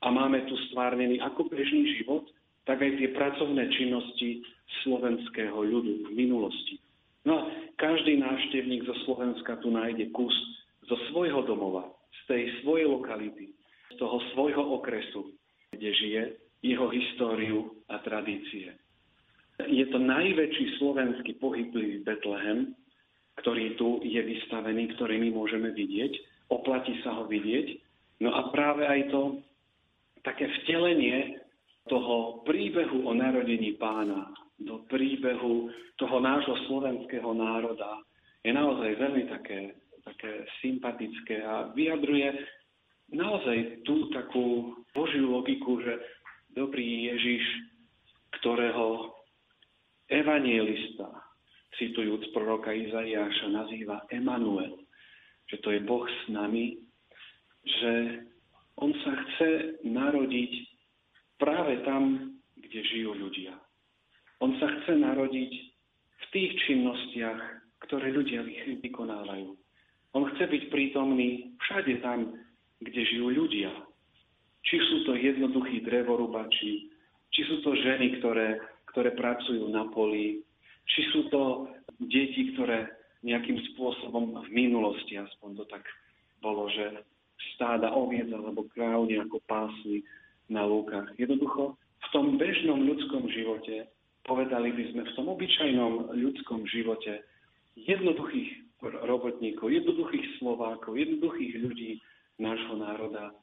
a 0.00 0.08
máme 0.08 0.48
tu 0.48 0.56
stvárnený 0.72 1.20
ako 1.20 1.52
bežný 1.52 2.00
život, 2.00 2.24
tak 2.64 2.80
aj 2.80 2.96
tie 2.96 3.12
pracovné 3.12 3.68
činnosti 3.76 4.40
slovenského 4.80 5.60
ľudu 5.60 6.08
v 6.08 6.10
minulosti. 6.16 6.80
No 7.28 7.36
a 7.36 7.42
každý 7.76 8.16
návštevník 8.16 8.88
zo 8.88 8.96
Slovenska 9.04 9.60
tu 9.60 9.68
nájde 9.68 10.08
kus 10.16 10.32
zo 10.88 10.96
svojho 11.12 11.44
domova, 11.44 11.92
z 12.24 12.32
tej 12.32 12.42
svojej 12.64 12.88
lokality, 12.88 13.52
z 13.92 13.96
toho 14.00 14.16
svojho 14.32 14.80
okresu, 14.80 15.36
kde 15.76 15.90
žije, 15.92 16.22
jeho 16.64 16.88
históriu 16.88 17.68
a 17.92 18.00
tradície. 18.00 18.79
Je 19.68 19.84
to 19.90 19.98
najväčší 19.98 20.80
slovenský 20.80 21.36
pohyblivý 21.42 22.06
Betlehem, 22.06 22.72
ktorý 23.40 23.76
tu 23.76 24.00
je 24.04 24.20
vystavený, 24.20 24.94
ktorý 24.96 25.20
my 25.20 25.30
môžeme 25.32 25.72
vidieť. 25.72 26.12
Oplatí 26.52 26.96
sa 27.04 27.16
ho 27.20 27.24
vidieť. 27.28 27.76
No 28.20 28.36
a 28.36 28.52
práve 28.52 28.84
aj 28.84 29.12
to 29.12 29.40
také 30.20 30.48
vtelenie 30.62 31.40
toho 31.88 32.44
príbehu 32.44 33.08
o 33.08 33.12
narodení 33.16 33.74
pána 33.80 34.28
do 34.60 34.84
príbehu 34.92 35.72
toho 35.96 36.20
nášho 36.20 36.52
slovenského 36.68 37.32
národa 37.32 38.04
je 38.44 38.52
naozaj 38.52 38.96
veľmi 38.96 39.24
také, 39.28 39.76
také 40.04 40.44
sympatické 40.60 41.40
a 41.40 41.72
vyjadruje 41.72 42.28
naozaj 43.12 43.84
tú 43.88 44.12
takú 44.12 44.76
Božiu 44.92 45.32
logiku, 45.32 45.80
že 45.80 45.96
dobrý 46.52 47.08
Ježiš, 47.12 47.44
ktorého 48.40 49.16
evangelista, 50.10 51.08
citujúc 51.78 52.34
proroka 52.34 52.74
Izaiáša, 52.74 53.48
nazýva 53.48 54.04
Emanuel, 54.10 54.82
že 55.46 55.56
to 55.62 55.70
je 55.70 55.80
Boh 55.86 56.04
s 56.04 56.20
nami, 56.28 56.82
že 57.64 58.22
on 58.80 58.90
sa 59.04 59.12
chce 59.12 59.80
narodiť 59.86 60.52
práve 61.38 61.80
tam, 61.86 62.34
kde 62.58 62.80
žijú 62.90 63.16
ľudia. 63.16 63.54
On 64.40 64.56
sa 64.56 64.66
chce 64.66 64.96
narodiť 64.96 65.52
v 66.20 66.24
tých 66.32 66.50
činnostiach, 66.66 67.40
ktoré 67.88 68.12
ľudia 68.12 68.44
vykonávajú. 68.80 69.56
On 70.16 70.24
chce 70.34 70.44
byť 70.48 70.62
prítomný 70.72 71.54
všade 71.64 72.02
tam, 72.02 72.34
kde 72.80 73.00
žijú 73.04 73.28
ľudia. 73.30 73.70
Či 74.64 74.76
sú 74.76 74.96
to 75.08 75.16
jednoduchí 75.16 75.80
drevorubači, 75.84 76.92
či 77.30 77.40
sú 77.46 77.62
to 77.64 77.72
ženy, 77.78 78.20
ktoré 78.20 78.60
ktoré 78.92 79.14
pracujú 79.14 79.70
na 79.70 79.86
poli, 79.90 80.42
či 80.86 81.00
sú 81.14 81.30
to 81.30 81.70
deti, 82.02 82.52
ktoré 82.54 82.90
nejakým 83.20 83.60
spôsobom 83.72 84.40
v 84.46 84.48
minulosti 84.50 85.20
aspoň 85.20 85.60
to 85.60 85.64
tak 85.68 85.84
bolo, 86.40 86.66
že 86.72 87.04
stáda 87.56 87.92
oviec 87.92 88.28
alebo 88.32 88.64
kráv 88.72 89.04
nejako 89.04 89.44
pásli 89.44 90.00
na 90.48 90.64
lúkach. 90.64 91.12
Jednoducho 91.20 91.76
v 91.76 92.06
tom 92.16 92.40
bežnom 92.40 92.80
ľudskom 92.80 93.28
živote, 93.28 93.86
povedali 94.24 94.72
by 94.72 94.84
sme 94.92 95.02
v 95.04 95.14
tom 95.16 95.26
obyčajnom 95.28 96.16
ľudskom 96.16 96.64
živote, 96.68 97.20
jednoduchých 97.76 98.50
robotníkov, 98.80 99.68
jednoduchých 99.68 100.40
Slovákov, 100.40 100.96
jednoduchých 100.96 101.52
ľudí 101.60 102.00
nášho 102.40 102.80
národa, 102.80 103.36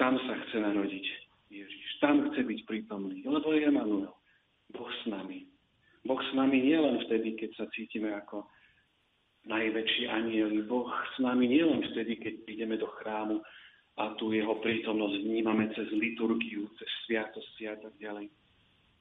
tam 0.00 0.16
sa 0.24 0.34
chce 0.48 0.56
narodiť 0.58 1.06
Ježiš. 1.52 1.86
Tam 2.00 2.24
chce 2.32 2.40
byť 2.42 2.60
prítomný, 2.66 3.22
lebo 3.22 3.52
je 3.52 3.68
Emanuel. 3.68 4.10
Boh 4.74 4.90
s 4.90 5.02
nami. 5.06 5.46
Boh 6.04 6.20
s 6.20 6.30
nami 6.36 6.60
nielen 6.60 7.00
vtedy, 7.08 7.38
keď 7.38 7.50
sa 7.56 7.64
cítime 7.72 8.12
ako 8.12 8.44
najväčší 9.48 10.10
anieli. 10.10 10.66
Boh 10.66 10.90
s 10.90 11.16
nami 11.22 11.48
nielen 11.48 11.80
vtedy, 11.94 12.20
keď 12.20 12.34
prídeme 12.44 12.76
do 12.76 12.90
chrámu 13.00 13.40
a 13.94 14.12
tu 14.18 14.34
jeho 14.34 14.58
prítomnosť 14.58 15.16
vnímame 15.22 15.70
cez 15.72 15.86
liturgiu, 15.94 16.66
cez 16.76 16.90
sviatosti 17.06 17.70
a 17.70 17.78
tak 17.78 17.94
ďalej. 18.02 18.26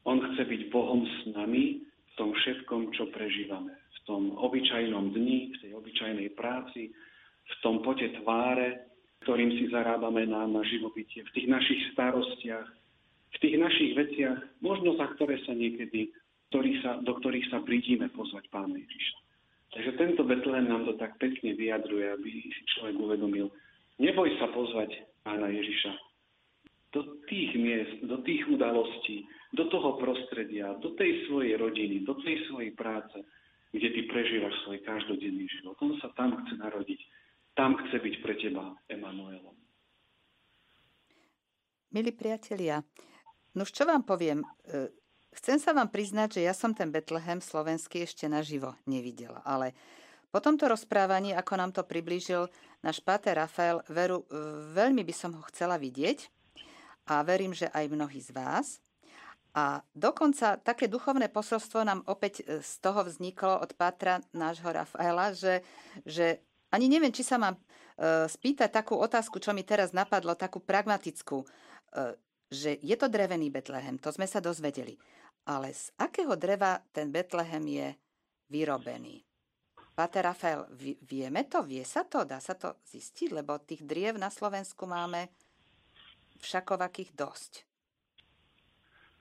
On 0.06 0.20
chce 0.20 0.44
byť 0.46 0.62
Bohom 0.70 1.02
s 1.08 1.18
nami 1.34 1.82
v 1.82 2.12
tom 2.20 2.36
všetkom, 2.36 2.94
čo 2.94 3.10
prežívame. 3.10 3.74
V 3.74 4.00
tom 4.06 4.36
obyčajnom 4.38 5.16
dni, 5.16 5.50
v 5.50 5.58
tej 5.64 5.72
obyčajnej 5.80 6.30
práci, 6.38 6.94
v 7.44 7.56
tom 7.64 7.82
pote 7.82 8.06
tváre, 8.22 8.94
ktorým 9.24 9.56
si 9.56 9.72
zarábame 9.72 10.28
na, 10.28 10.44
na 10.46 10.62
živobytie, 10.68 11.24
v 11.24 11.34
tých 11.34 11.48
našich 11.48 11.82
starostiach, 11.96 12.68
v 13.34 13.38
tých 13.41 13.56
našich 13.58 13.91
veciach, 13.98 14.39
možno 14.62 14.93
za 14.98 15.10
ktoré 15.17 15.41
sa 15.43 15.58
niekedy, 15.58 16.13
ktorý 16.54 16.72
sa, 16.86 17.02
do 17.02 17.17
ktorých 17.17 17.50
sa 17.50 17.65
prídime 17.65 18.10
pozvať 18.13 18.46
Pána 18.54 18.78
Ježiša. 18.78 19.17
Takže 19.74 19.91
tento 19.98 20.22
Betlehem 20.22 20.69
nám 20.69 20.86
to 20.86 20.93
tak 21.02 21.17
pekne 21.17 21.58
vyjadruje, 21.58 22.06
aby 22.13 22.30
si 22.46 22.62
človek 22.78 22.93
uvedomil. 22.93 23.50
Neboj 23.98 24.30
sa 24.38 24.54
pozvať 24.54 24.93
Pána 25.26 25.50
Ježiša 25.50 26.13
do 26.93 27.02
tých 27.26 27.58
miest, 27.58 28.06
do 28.06 28.22
tých 28.22 28.46
udalostí, 28.46 29.26
do 29.58 29.65
toho 29.65 29.98
prostredia, 29.98 30.78
do 30.78 30.93
tej 30.93 31.26
svojej 31.26 31.58
rodiny, 31.58 32.06
do 32.06 32.13
tej 32.22 32.46
svojej 32.46 32.69
práce, 32.78 33.17
kde 33.74 33.89
ty 33.89 34.02
prežívaš 34.06 34.54
svoj 34.62 34.78
každodenný 34.86 35.50
život. 35.50 35.74
On 35.82 35.98
sa 35.98 36.13
tam 36.13 36.38
chce 36.46 36.54
narodiť. 36.62 37.02
Tam 37.58 37.74
chce 37.78 37.98
byť 37.98 38.15
pre 38.22 38.34
teba 38.38 38.78
Emanuelom. 38.89 39.58
Milí 41.93 42.10
priatelia, 42.13 42.82
No 43.54 43.70
čo 43.70 43.86
vám 43.86 44.02
poviem, 44.02 44.42
e, 44.66 44.89
chcem 45.38 45.62
sa 45.62 45.78
vám 45.78 45.94
priznať, 45.94 46.42
že 46.42 46.46
ja 46.50 46.58
som 46.58 46.74
ten 46.74 46.89
Betlehem 46.89 47.38
slovenský 47.38 48.02
ešte 48.02 48.26
naživo 48.26 48.74
nevidela, 48.89 49.46
ale 49.46 49.78
po 50.34 50.42
tomto 50.42 50.66
rozprávaní, 50.66 51.38
ako 51.38 51.54
nám 51.54 51.70
to 51.70 51.86
priblížil 51.86 52.50
náš 52.82 52.98
páter 53.06 53.38
Rafael, 53.38 53.86
veru, 53.86 54.26
e, 54.26 54.34
veľmi 54.74 55.06
by 55.06 55.13
som 55.13 55.38
ho 55.38 55.44
chcela 55.54 55.78
vidieť 55.78 56.26
a 57.13 57.22
verím, 57.22 57.54
že 57.54 57.70
aj 57.70 57.94
mnohí 57.94 58.18
z 58.18 58.34
vás. 58.34 58.82
A 59.54 59.86
dokonca 59.94 60.58
také 60.58 60.89
duchovné 60.89 61.30
posolstvo 61.30 61.86
nám 61.86 62.02
opäť 62.10 62.42
e, 62.42 62.66
z 62.66 62.74
toho 62.82 63.06
vzniklo 63.06 63.62
od 63.62 63.78
pátra 63.78 64.18
nášho 64.34 64.74
Rafaela, 64.74 65.30
že, 65.38 65.62
že 66.10 66.42
ani 66.74 66.89
neviem, 66.89 67.13
či 67.13 67.22
sa 67.22 67.38
mám 67.38 67.54
spýtať 68.26 68.74
takú 68.74 68.98
otázku, 68.98 69.38
čo 69.38 69.54
mi 69.54 69.62
teraz 69.62 69.94
napadlo, 69.94 70.34
takú 70.34 70.58
pragmatickú 70.58 71.46
že 72.54 72.78
je 72.80 72.94
to 72.94 73.10
drevený 73.10 73.50
Betlehem, 73.50 73.98
to 73.98 74.13
sme 74.13 74.30
sa 74.30 74.38
dozvedeli. 74.38 74.96
Ale 75.44 75.74
z 75.74 75.92
akého 76.00 76.38
dreva 76.38 76.80
ten 76.94 77.10
Betlehem 77.10 77.66
je 77.68 77.88
vyrobený? 78.48 79.26
Pater 79.94 80.26
Rafael, 80.26 80.66
vieme 81.06 81.46
to? 81.46 81.62
Vie 81.62 81.86
sa 81.86 82.02
to? 82.02 82.26
Dá 82.26 82.42
sa 82.42 82.58
to 82.58 82.82
zistiť? 82.88 83.30
Lebo 83.30 83.62
tých 83.62 83.86
driev 83.86 84.18
na 84.18 84.34
Slovensku 84.34 84.89
máme 84.89 85.30
všakovakých 86.42 87.13
dosť. 87.13 87.52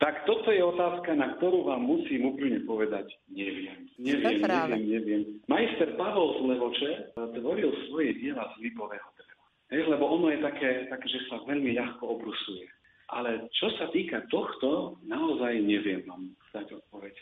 Tak 0.02 0.26
toto 0.26 0.50
je 0.50 0.58
otázka, 0.58 1.14
na 1.14 1.38
ktorú 1.38 1.62
vám 1.62 1.86
musím 1.86 2.34
úplne 2.34 2.58
povedať, 2.66 3.06
neviem. 3.30 3.86
Neviem, 4.02 4.42
neviem, 4.42 4.82
neviem. 4.82 5.22
Majster 5.46 5.94
Pavol 5.94 6.42
z 6.42 6.50
Levoče 6.50 6.90
tvoril 7.38 7.70
svoje 7.86 8.18
diela 8.18 8.50
z 8.58 8.66
lipového 8.66 9.08
dreva. 9.14 9.46
Lebo 9.70 10.04
ono 10.18 10.34
je 10.34 10.42
také, 10.42 10.90
také, 10.90 11.06
že 11.06 11.22
sa 11.30 11.38
veľmi 11.46 11.78
ľahko 11.78 12.18
obrusuje. 12.18 12.66
Ale 13.12 13.52
čo 13.52 13.68
sa 13.76 13.92
týka 13.92 14.24
tohto, 14.32 14.96
naozaj 15.04 15.60
neviem 15.60 16.00
vám 16.08 16.32
dať 16.56 16.80
odpoveď. 16.80 17.12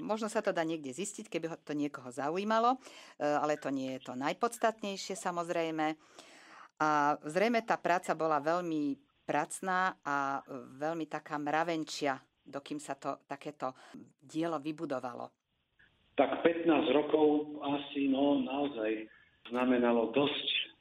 Možno 0.00 0.32
sa 0.32 0.40
to 0.40 0.56
dá 0.56 0.64
niekde 0.64 0.96
zistiť, 0.96 1.28
keby 1.28 1.60
to 1.60 1.76
niekoho 1.76 2.08
zaujímalo, 2.08 2.80
e, 3.20 3.20
ale 3.20 3.60
to 3.60 3.68
nie 3.68 4.00
je 4.00 4.08
to 4.08 4.16
najpodstatnejšie 4.16 5.12
samozrejme. 5.12 5.92
A 6.80 7.20
zrejme 7.20 7.60
tá 7.60 7.76
práca 7.76 8.16
bola 8.16 8.40
veľmi 8.40 8.96
pracná 9.28 10.00
a 10.00 10.40
veľmi 10.80 11.04
taká 11.04 11.36
mravenčia, 11.36 12.16
dokým 12.44 12.80
sa 12.80 12.96
to 12.96 13.24
takéto 13.28 13.76
dielo 14.20 14.56
vybudovalo. 14.56 15.28
Tak 16.16 16.40
15 16.40 16.96
rokov 16.96 17.58
asi 17.60 18.08
no 18.08 18.40
naozaj 18.40 19.04
znamenalo 19.50 20.14
dosť 20.14 20.73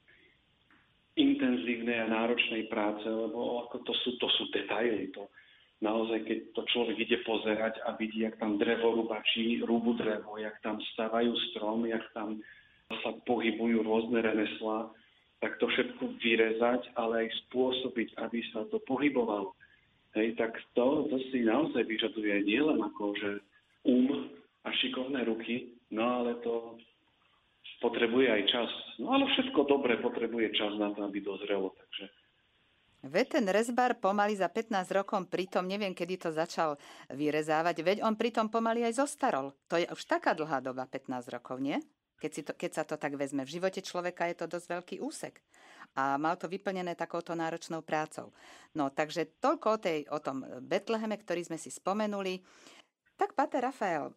intenzívnej 1.13 2.02
a 2.04 2.12
náročnej 2.12 2.65
práce, 2.69 3.06
lebo 3.06 3.67
ako 3.67 3.86
to 3.86 3.93
sú, 4.02 4.17
to 4.17 4.28
sú 4.34 4.49
detaily. 4.49 5.13
To, 5.13 5.30
naozaj, 5.84 6.26
keď 6.26 6.38
to 6.58 6.62
človek 6.73 6.97
ide 6.97 7.17
pozerať 7.28 7.78
a 7.86 7.93
vidí, 7.99 8.23
jak 8.23 8.39
tam 8.39 8.58
drevo 8.58 8.97
rubačí, 9.04 9.62
rúbu 9.62 9.93
drevo, 9.99 10.39
jak 10.39 10.56
tam 10.63 10.80
stavajú 10.95 11.36
strom, 11.52 11.86
jak 11.86 12.02
tam 12.15 12.39
sa 13.04 13.12
pohybujú 13.28 13.84
rôzne 13.84 14.23
remeslá, 14.23 14.89
tak 15.43 15.60
to 15.60 15.67
všetko 15.67 16.17
vyrezať, 16.23 16.95
ale 16.95 17.28
aj 17.28 17.30
spôsobiť, 17.45 18.15
aby 18.23 18.39
sa 18.56 18.63
to 18.71 18.80
pohybovalo. 18.88 19.52
Hej, 20.15 20.39
tak 20.39 20.56
to, 20.78 21.10
to 21.12 21.17
si 21.34 21.43
naozaj 21.43 21.84
vyžaduje 21.84 22.47
nielen 22.47 22.80
ako, 22.80 23.17
že 23.17 23.30
um 23.84 24.30
a 24.63 24.69
šikovné 24.71 25.28
ruky, 25.28 25.76
no 25.91 26.23
ale 26.23 26.39
to 26.39 26.80
potrebuje 27.84 28.32
aj 28.32 28.43
čas. 28.48 28.69
No 29.04 29.12
ale 29.12 29.28
všetko 29.28 29.67
dobre 29.67 30.00
potrebuje 30.00 30.56
čas 30.56 30.72
na 30.80 30.96
to, 30.96 31.04
aby 31.04 31.19
dozrelo. 31.19 31.76
Takže 31.76 32.08
Veď 33.04 33.36
ten 33.36 33.46
rezbar 33.52 34.00
pomaly 34.00 34.39
za 34.39 34.48
15 34.48 34.88
rokov 34.96 35.28
pritom, 35.28 35.67
neviem, 35.67 35.91
kedy 35.91 36.24
to 36.24 36.30
začal 36.32 36.80
vyrezávať, 37.12 37.76
veď 37.84 37.98
on 38.00 38.15
pritom 38.15 38.48
pomaly 38.48 38.88
aj 38.88 38.96
zostarol. 38.96 39.52
To 39.67 39.76
je 39.76 39.84
už 39.91 40.08
taká 40.08 40.32
dlhá 40.32 40.63
doba, 40.63 40.88
15 40.88 41.36
rokov, 41.36 41.60
nie? 41.60 41.76
Keď, 42.24 42.32
si 42.32 42.41
to, 42.48 42.56
keď 42.56 42.72
sa 42.72 42.84
to 42.88 42.96
tak 42.96 43.19
vezme. 43.19 43.43
V 43.43 43.60
živote 43.60 43.84
človeka 43.84 44.32
je 44.32 44.39
to 44.39 44.48
dosť 44.48 44.67
veľký 44.72 44.96
úsek. 45.04 45.43
A 46.00 46.15
mal 46.15 46.39
to 46.39 46.48
vyplnené 46.48 46.96
takouto 46.96 47.36
náročnou 47.36 47.84
prácou. 47.84 48.32
No, 48.72 48.88
takže 48.88 49.36
toľko 49.43 49.67
o, 49.67 49.78
tej, 49.84 50.00
o 50.08 50.24
tom 50.24 50.48
Betleheme, 50.63 51.19
ktorý 51.19 51.43
sme 51.43 51.60
si 51.60 51.76
spomenuli. 51.76 52.39
Tak, 53.19 53.36
Pater 53.36 53.67
Rafael, 53.67 54.15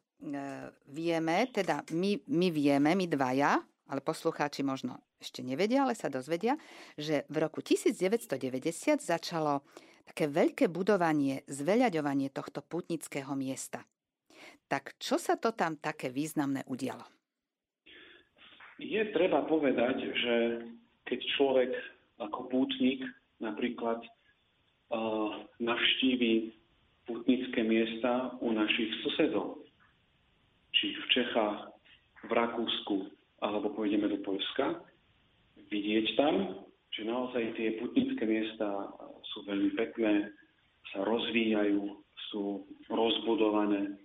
vieme, 0.89 1.37
teda 1.53 1.85
my, 1.93 2.19
my 2.27 2.49
vieme, 2.51 2.91
my 2.97 3.07
dvaja, 3.07 3.61
ale 3.87 4.01
poslucháči 4.03 4.67
možno 4.67 4.99
ešte 5.21 5.41
nevedia, 5.41 5.85
ale 5.87 5.97
sa 5.97 6.13
dozvedia, 6.13 6.59
že 6.99 7.25
v 7.31 7.37
roku 7.41 7.63
1990 7.63 9.01
začalo 9.01 9.65
také 10.07 10.31
veľké 10.31 10.71
budovanie, 10.71 11.43
zveľaďovanie 11.51 12.31
tohto 12.31 12.63
putnického 12.63 13.33
miesta. 13.35 13.83
Tak 14.67 14.99
čo 14.99 15.19
sa 15.19 15.39
to 15.39 15.55
tam 15.55 15.79
také 15.79 16.11
významné 16.11 16.67
udialo? 16.67 17.07
Je 18.77 19.01
treba 19.17 19.47
povedať, 19.49 19.97
že 20.05 20.35
keď 21.09 21.21
človek 21.39 21.71
ako 22.21 22.51
pútnik 22.53 23.01
napríklad 23.41 24.05
uh, 24.05 25.33
navštíví 25.63 26.53
putnické 27.07 27.63
miesta 27.63 28.37
u 28.43 28.53
našich 28.53 28.91
susedov, 29.07 29.66
či 30.81 30.93
v 30.93 31.05
Čechách, 31.13 31.73
v 32.27 32.31
Rakúsku, 32.33 32.97
alebo 33.45 33.73
pôjdeme 33.77 34.09
do 34.09 34.19
Polska, 34.25 34.81
vidieť 35.69 36.07
tam, 36.17 36.65
že 36.93 37.05
naozaj 37.05 37.57
tie 37.59 37.77
putnické 37.77 38.25
miesta 38.25 38.67
sú 39.35 39.45
veľmi 39.45 39.77
pekné, 39.77 40.33
sa 40.95 41.05
rozvíjajú, 41.05 41.83
sú 42.33 42.65
rozbudované. 42.89 43.99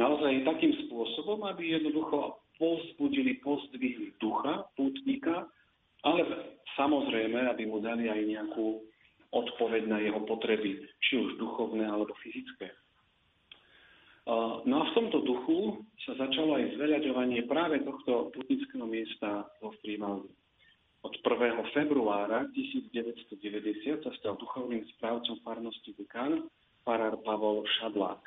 Naozaj 0.00 0.48
takým 0.48 0.72
spôsobom, 0.88 1.44
aby 1.46 1.76
jednoducho 1.76 2.40
povzbudili, 2.56 3.38
pozdvihli 3.44 4.16
ducha 4.18 4.66
pútnika, 4.74 5.46
ale 6.02 6.22
samozrejme, 6.74 7.46
aby 7.52 7.68
mu 7.68 7.78
dali 7.78 8.08
aj 8.08 8.20
nejakú 8.26 8.82
odpoveď 9.32 9.88
na 9.88 9.98
jeho 10.02 10.20
potreby, 10.28 10.82
či 11.04 11.12
už 11.20 11.40
duchovné 11.40 11.88
alebo 11.88 12.12
fyzické. 12.20 12.72
No 14.22 14.74
a 14.78 14.84
v 14.86 14.94
tomto 14.94 15.26
duchu 15.26 15.82
sa 16.06 16.14
začalo 16.14 16.54
aj 16.54 16.78
zveľaďovanie 16.78 17.42
práve 17.50 17.82
tohto 17.82 18.30
putnického 18.30 18.86
miesta 18.86 19.50
vo 19.58 19.74
Frivaldi. 19.82 20.30
Od 21.02 21.10
1. 21.18 21.74
februára 21.74 22.46
1990 22.54 24.06
sa 24.06 24.10
stal 24.22 24.38
duchovným 24.38 24.86
správcom 24.94 25.42
farnosti 25.42 25.90
Dekán 25.98 26.46
farár 26.86 27.18
Pavol 27.26 27.66
Šadlák. 27.82 28.22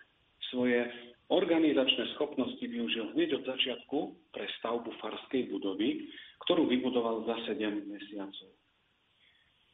Svoje 0.51 0.83
organizačné 1.31 2.11
schopnosti 2.19 2.59
využil 2.59 3.15
hneď 3.15 3.39
od 3.39 3.43
začiatku 3.47 3.97
pre 4.35 4.45
stavbu 4.59 4.91
farskej 4.99 5.47
budovy, 5.47 6.11
ktorú 6.43 6.67
vybudoval 6.67 7.23
za 7.23 7.55
7 7.55 7.87
mesiacov. 7.87 8.51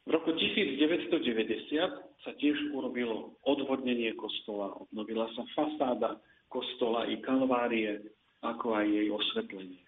V 0.02 0.10
roku 0.10 0.34
1990 0.34 2.26
sa 2.26 2.30
tiež 2.34 2.74
urobilo 2.74 3.38
odvodnenie 3.46 4.10
kostola, 4.18 4.74
obnovila 4.74 5.30
sa 5.38 5.46
fasáda 5.54 6.18
kostola 6.50 7.06
i 7.06 7.22
kalvárie, 7.22 8.02
ako 8.42 8.74
aj 8.74 8.86
jej 8.90 9.08
osvetlenie. 9.14 9.84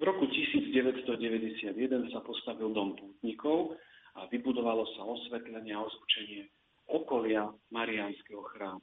V 0.00 0.02
roku 0.08 0.24
1991 0.30 1.74
sa 2.14 2.20
postavil 2.24 2.72
dom 2.72 2.96
pútnikov 2.96 3.76
a 4.16 4.24
vybudovalo 4.32 4.88
sa 4.96 5.04
osvetlenie 5.04 5.76
a 5.76 5.84
ozvučenie 5.84 6.48
okolia 6.88 7.52
Mariánskeho 7.68 8.40
chrámu. 8.56 8.80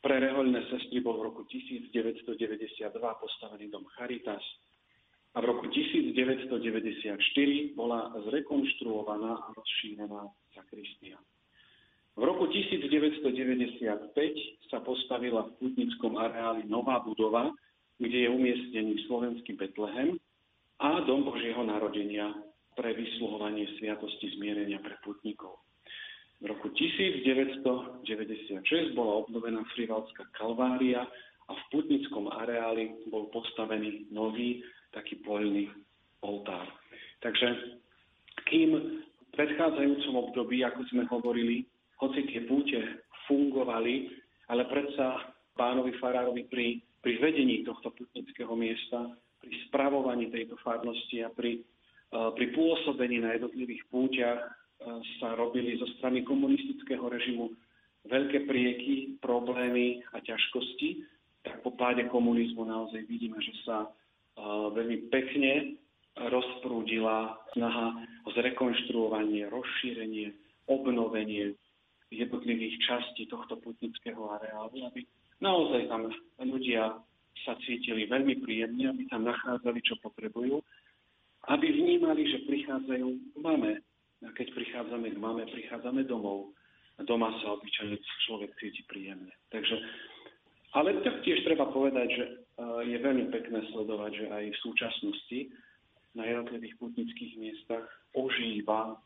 Pre 0.00 0.16
rehoľné 0.16 0.70
sestry 0.70 1.02
bol 1.02 1.18
v 1.20 1.28
roku 1.28 1.42
1992 1.50 2.32
postavený 2.94 3.66
dom 3.68 3.84
Charitas, 3.98 4.42
a 5.36 5.40
v 5.40 5.44
roku 5.44 5.68
1994 5.68 7.76
bola 7.76 8.08
zrekonštruovaná 8.24 9.32
a 9.36 9.52
rozšírená 9.52 10.32
sakristia. 10.56 11.20
V 12.16 12.24
roku 12.24 12.48
1995 12.48 14.16
sa 14.72 14.80
postavila 14.80 15.44
v 15.44 15.52
Putnickom 15.60 16.16
areáli 16.16 16.64
nová 16.64 17.04
budova, 17.04 17.52
kde 18.00 18.24
je 18.24 18.28
umiestnený 18.32 19.04
slovenský 19.04 19.60
Betlehem 19.60 20.16
a 20.80 21.04
Dom 21.04 21.28
Božieho 21.28 21.60
narodenia 21.68 22.32
pre 22.72 22.96
vysluhovanie 22.96 23.68
sviatosti 23.76 24.32
zmierenia 24.40 24.80
pre 24.80 24.96
putníkov. 25.04 25.60
V 26.40 26.48
roku 26.48 26.72
1996 26.72 28.08
bola 28.96 29.20
obnovená 29.20 29.60
Frivalská 29.76 30.24
kalvária 30.32 31.04
a 31.48 31.52
v 31.52 31.62
Putnickom 31.72 32.28
areáli 32.32 32.96
bol 33.12 33.28
postavený 33.28 34.08
nový 34.08 34.64
taký 34.92 35.18
poľný 35.22 35.70
oltár. 36.22 36.66
Takže 37.22 37.78
kým 38.46 38.70
v 38.76 39.30
predchádzajúcom 39.34 40.14
období, 40.30 40.62
ako 40.62 40.86
sme 40.92 41.04
hovorili, 41.08 41.66
hoci 41.98 42.28
tie 42.28 42.44
púte 42.44 43.04
fungovali, 43.26 44.12
ale 44.52 44.68
predsa 44.68 45.34
pánovi 45.56 45.96
farárovi 45.98 46.44
pri, 46.46 46.78
pri 47.00 47.12
vedení 47.18 47.64
tohto 47.64 47.90
putnického 47.96 48.52
miesta, 48.54 49.16
pri 49.40 49.52
spravovaní 49.68 50.28
tejto 50.28 50.60
farnosti 50.60 51.24
a 51.24 51.32
pri, 51.32 51.60
uh, 52.12 52.30
pri 52.36 52.52
pôsobení 52.52 53.20
na 53.20 53.34
jednotlivých 53.36 53.82
púťach 53.88 54.40
uh, 54.44 55.00
sa 55.18 55.34
robili 55.34 55.80
zo 55.80 55.88
strany 55.98 56.22
komunistického 56.22 57.08
režimu 57.08 57.52
veľké 58.06 58.46
prieky, 58.46 59.18
problémy 59.18 60.02
a 60.14 60.22
ťažkosti, 60.22 61.02
tak 61.42 61.62
po 61.62 61.74
páde 61.74 62.06
komunizmu 62.10 62.66
naozaj 62.66 63.02
vidíme, 63.06 63.38
že 63.42 63.54
sa 63.66 63.90
veľmi 64.38 65.08
pekne 65.08 65.80
rozprúdila 66.16 67.36
snaha 67.52 68.04
o 68.24 68.32
zrekonštruovanie, 68.32 69.48
rozšírenie, 69.52 70.32
obnovenie 70.68 71.52
jednotlivých 72.08 72.76
častí 72.86 73.26
tohto 73.28 73.58
putnického 73.60 74.30
areálu, 74.38 74.86
aby 74.88 75.04
naozaj 75.42 75.90
tam 75.90 76.08
ľudia 76.40 76.96
sa 77.44 77.52
cítili 77.66 78.08
veľmi 78.08 78.40
príjemne, 78.40 78.88
aby 78.88 79.04
tam 79.12 79.28
nachádzali, 79.28 79.80
čo 79.84 80.00
potrebujú, 80.00 80.62
aby 81.52 81.66
vnímali, 81.68 82.24
že 82.26 82.48
prichádzajú 82.48 83.08
k 83.12 83.36
mame. 83.42 83.84
A 84.24 84.32
keď 84.32 84.56
prichádzame 84.56 85.12
k 85.12 85.18
mame, 85.20 85.44
prichádzame 85.44 86.08
domov. 86.08 86.56
A 86.96 87.04
doma 87.04 87.28
sa 87.44 87.60
obyčajne 87.60 88.00
človek 88.24 88.56
cíti 88.56 88.80
príjemne. 88.88 89.28
Takže 89.52 89.76
ale 90.72 90.96
taktiež 91.04 91.44
treba 91.44 91.68
povedať, 91.68 92.08
že 92.08 92.24
je 92.58 92.96
veľmi 92.96 93.28
pekné 93.28 93.60
sledovať, 93.72 94.10
že 94.16 94.26
aj 94.32 94.44
v 94.48 94.62
súčasnosti 94.64 95.38
na 96.16 96.24
jednotlivých 96.24 96.74
putnických 96.80 97.32
miestach 97.36 97.84
ožíva 98.16 98.96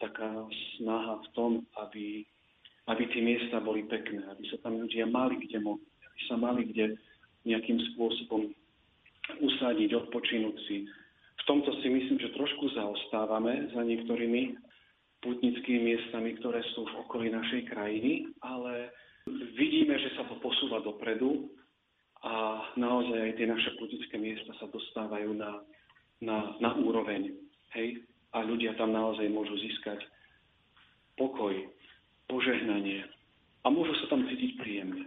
taká 0.00 0.48
snaha 0.76 1.20
v 1.20 1.28
tom, 1.36 1.50
aby, 1.84 2.24
aby 2.88 3.02
tie 3.12 3.20
miesta 3.20 3.60
boli 3.60 3.84
pekné, 3.84 4.24
aby 4.32 4.44
sa 4.48 4.56
tam 4.64 4.80
ľudia 4.80 5.04
mali 5.04 5.36
kde 5.44 5.60
modliť, 5.60 6.00
aby 6.00 6.20
sa 6.26 6.36
mali 6.40 6.62
kde 6.72 6.96
nejakým 7.44 7.78
spôsobom 7.92 8.48
usadiť, 9.40 9.90
odpočinúť 10.08 10.56
si. 10.64 10.88
V 11.40 11.42
tomto 11.44 11.76
si 11.84 11.88
myslím, 11.92 12.16
že 12.16 12.32
trošku 12.32 12.72
zaostávame 12.72 13.68
za 13.76 13.84
niektorými 13.84 14.56
putnickými 15.20 15.92
miestami, 15.92 16.36
ktoré 16.40 16.64
sú 16.72 16.88
v 16.88 17.04
okolí 17.04 17.28
našej 17.28 17.68
krajiny, 17.68 18.32
ale 18.40 18.92
Vidíme, 19.56 19.96
že 19.96 20.12
sa 20.20 20.28
to 20.28 20.36
posúva 20.44 20.84
dopredu 20.84 21.48
a 22.24 22.64
naozaj 22.80 23.20
aj 23.20 23.32
tie 23.36 23.46
naše 23.46 23.70
politické 23.76 24.16
miesta 24.16 24.56
sa 24.56 24.66
dostávajú 24.72 25.36
na, 25.36 25.60
na, 26.24 26.56
na 26.58 26.70
úroveň. 26.80 27.36
Hej? 27.76 28.04
a 28.34 28.42
ľudia 28.42 28.74
tam 28.74 28.90
naozaj 28.90 29.30
môžu 29.30 29.54
získať 29.62 30.02
pokoj, 31.14 31.54
požehnanie 32.26 33.06
a 33.62 33.70
môžu 33.70 33.94
sa 34.02 34.10
tam 34.10 34.26
cítiť 34.26 34.58
príjemne. 34.58 35.06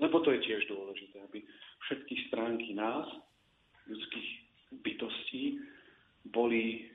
Lebo 0.00 0.24
to 0.24 0.32
je 0.32 0.40
tiež 0.48 0.66
dôležité, 0.72 1.20
aby 1.28 1.44
všetky 1.86 2.32
stránky 2.32 2.72
nás, 2.72 3.04
ľudských 3.86 4.28
bytostí, 4.80 5.60
boli 6.32 6.88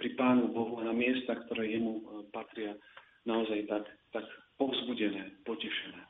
pri 0.00 0.16
Pánu 0.16 0.48
Bohu 0.50 0.80
a 0.80 0.88
na 0.88 0.94
miesta, 0.96 1.36
ktoré 1.36 1.76
jemu 1.76 2.00
e, 2.00 2.02
patria, 2.30 2.72
naozaj 3.28 3.68
tak, 3.68 3.84
tak 4.14 4.24
povzbudené, 4.56 5.36
potešené. 5.44 6.07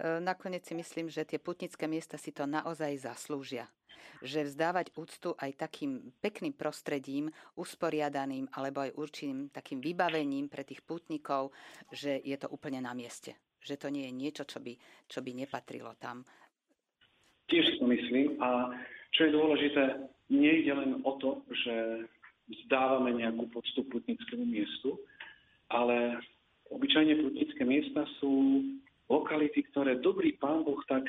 E, 0.00 0.20
nakoniec 0.24 0.64
si 0.64 0.72
myslím, 0.72 1.12
že 1.12 1.28
tie 1.28 1.36
putnické 1.36 1.84
miesta 1.84 2.16
si 2.16 2.32
to 2.32 2.48
naozaj 2.48 2.96
zaslúžia 2.96 3.68
že 4.20 4.44
vzdávať 4.44 4.92
úctu 5.00 5.32
aj 5.32 5.56
takým 5.56 6.12
pekným 6.20 6.52
prostredím, 6.52 7.32
usporiadaným 7.56 8.52
alebo 8.52 8.84
aj 8.84 8.96
určitým 8.96 9.48
takým 9.48 9.80
vybavením 9.80 10.52
pre 10.52 10.64
tých 10.64 10.84
pútnikov, 10.84 11.56
že 11.88 12.20
je 12.20 12.36
to 12.36 12.52
úplne 12.52 12.84
na 12.84 12.92
mieste. 12.92 13.36
Že 13.64 13.76
to 13.76 13.88
nie 13.88 14.04
je 14.08 14.12
niečo, 14.12 14.44
čo 14.44 14.60
by, 14.60 14.76
čo 15.08 15.24
by 15.24 15.30
nepatrilo 15.32 15.96
tam. 15.96 16.24
Tiež 17.48 17.80
to 17.80 17.84
myslím. 17.88 18.36
A 18.44 18.76
čo 19.16 19.28
je 19.28 19.36
dôležité, 19.36 19.82
nie 20.28 20.64
ide 20.64 20.72
len 20.76 21.00
o 21.02 21.12
to, 21.16 21.40
že 21.64 22.06
vzdávame 22.48 23.16
nejakú 23.16 23.48
poctu 23.50 23.84
putnickému 23.88 24.44
miestu, 24.44 25.00
ale 25.72 26.20
obyčajne 26.70 27.24
putnické 27.24 27.62
miesta 27.64 28.06
sú 28.20 28.62
lokality, 29.10 29.66
ktoré 29.74 29.98
dobrý 29.98 30.38
pán 30.38 30.62
Boh 30.62 30.78
tak 30.86 31.04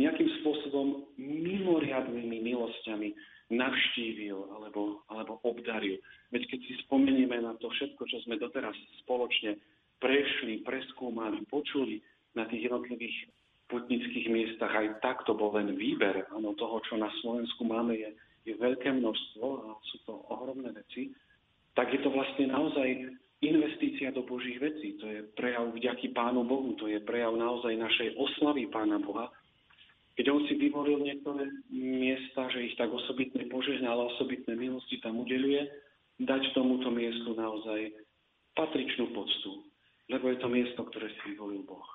nejakým 0.00 0.28
spôsobom 0.40 1.04
mimoriadnými 1.20 2.40
milosťami 2.40 3.12
navštívil 3.52 4.48
alebo, 4.56 5.04
alebo 5.12 5.36
obdaril. 5.44 6.00
Veď 6.32 6.48
keď 6.48 6.60
si 6.64 6.74
spomenieme 6.88 7.36
na 7.44 7.52
to 7.60 7.68
všetko, 7.68 8.08
čo 8.08 8.24
sme 8.24 8.40
doteraz 8.40 8.72
spoločne 9.04 9.60
prešli, 10.00 10.64
preskúmali, 10.64 11.44
počuli 11.46 12.00
na 12.32 12.48
tých 12.48 12.72
jednotlivých 12.72 13.28
putnických 13.68 14.26
miestach, 14.32 14.72
aj 14.72 15.04
tak 15.04 15.24
to 15.28 15.36
bol 15.36 15.52
len 15.52 15.76
výber 15.76 16.24
ano, 16.32 16.56
toho, 16.56 16.80
čo 16.88 16.96
na 16.96 17.12
Slovensku 17.20 17.64
máme, 17.68 17.96
je, 18.00 18.10
je 18.48 18.56
veľké 18.56 18.88
množstvo 18.88 19.44
a 19.44 19.68
sú 19.92 19.96
to 20.08 20.24
ohromné 20.32 20.72
veci, 20.72 21.12
tak 21.76 21.92
je 21.92 22.00
to 22.00 22.08
vlastne 22.12 22.52
naozaj 22.52 22.88
investícia 23.42 24.14
do 24.14 24.22
Božích 24.22 24.62
vecí. 24.62 24.94
To 25.02 25.06
je 25.10 25.26
prejav 25.34 25.74
vďaky 25.74 26.14
Pánu 26.14 26.46
Bohu, 26.46 26.78
to 26.78 26.86
je 26.86 27.02
prejav 27.02 27.34
naozaj 27.34 27.74
našej 27.74 28.14
oslavy 28.14 28.70
Pána 28.70 29.02
Boha, 29.02 29.28
keď 30.12 30.28
on 30.28 30.44
si 30.44 30.54
vyvolil 30.60 31.00
niektoré 31.00 31.48
miesta, 31.72 32.44
že 32.52 32.68
ich 32.68 32.76
tak 32.76 32.92
osobitne 32.92 33.48
požehnal, 33.48 34.12
osobitné 34.12 34.52
milosti 34.54 35.00
tam 35.00 35.24
udeluje, 35.24 35.64
dať 36.20 36.52
tomuto 36.52 36.92
miestu 36.92 37.32
naozaj 37.32 37.96
patričnú 38.52 39.08
poctu, 39.16 39.64
lebo 40.12 40.28
je 40.28 40.36
to 40.36 40.48
miesto, 40.52 40.80
ktoré 40.84 41.08
si 41.16 41.32
vyvolil 41.32 41.64
Boh. 41.64 41.88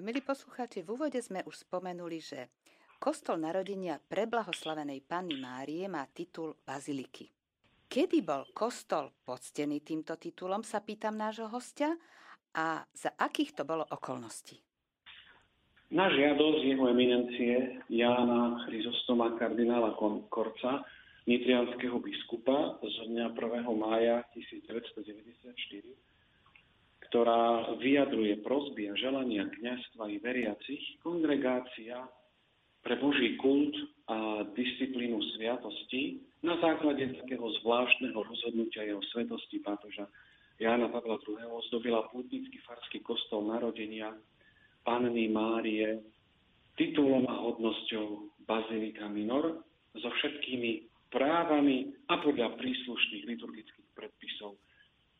Milí 0.00 0.24
poslucháči, 0.24 0.80
v 0.80 0.96
úvode 0.96 1.20
sme 1.20 1.44
už 1.44 1.68
spomenuli, 1.68 2.16
že 2.16 2.48
kostol 2.96 3.36
narodenia 3.36 4.00
preblahoslavenej 4.00 5.04
Panny 5.04 5.36
Márie 5.36 5.84
má 5.92 6.08
titul 6.08 6.56
Baziliky. 6.64 7.41
Kedy 7.92 8.24
bol 8.24 8.48
kostol 8.56 9.12
poctený 9.20 9.84
týmto 9.84 10.16
titulom, 10.16 10.64
sa 10.64 10.80
pýtam 10.80 11.12
nášho 11.12 11.52
hostia, 11.52 11.92
a 12.56 12.88
za 12.88 13.12
akých 13.20 13.52
to 13.52 13.68
bolo 13.68 13.84
okolností? 13.84 14.56
Na 15.92 16.08
žiadosť 16.08 16.72
jeho 16.72 16.88
eminencie 16.88 17.84
Jána 17.92 18.64
Chryzostoma 18.64 19.36
kardinála 19.36 19.92
Korca, 20.32 20.88
nitrianského 21.28 22.00
biskupa 22.00 22.80
z 22.80 23.12
dňa 23.12 23.36
1. 23.36 23.60
mája 23.76 24.24
1994, 24.40 25.52
ktorá 27.12 27.76
vyjadruje 27.76 28.40
prosby 28.40 28.88
a 28.88 28.96
želania 28.96 29.44
kniazstva 29.52 30.08
i 30.08 30.16
veriacich, 30.16 30.96
kongregácia 31.04 32.08
pre 32.80 32.96
Boží 32.96 33.36
kult 33.36 33.76
a 34.08 34.48
disciplínu 34.48 35.20
sviatosti 35.36 36.31
na 36.42 36.58
základe 36.58 37.06
takého 37.22 37.46
zvláštneho 37.62 38.18
rozhodnutia 38.18 38.82
jeho 38.82 39.02
svetosti 39.14 39.62
pápeža 39.62 40.10
Jána 40.58 40.90
Pavla 40.90 41.18
II. 41.22 41.38
zdobila 41.70 42.10
pútnický 42.10 42.58
farský 42.66 42.98
kostol 43.02 43.46
narodenia 43.46 44.14
Panny 44.82 45.30
Márie 45.30 46.02
titulom 46.74 47.26
a 47.30 47.36
hodnosťou 47.46 48.34
Bazilika 48.46 49.06
Minor 49.06 49.62
so 49.94 50.08
všetkými 50.10 50.90
právami 51.14 51.94
a 52.10 52.18
podľa 52.18 52.58
príslušných 52.58 53.28
liturgických 53.28 53.88
predpisov, 53.94 54.58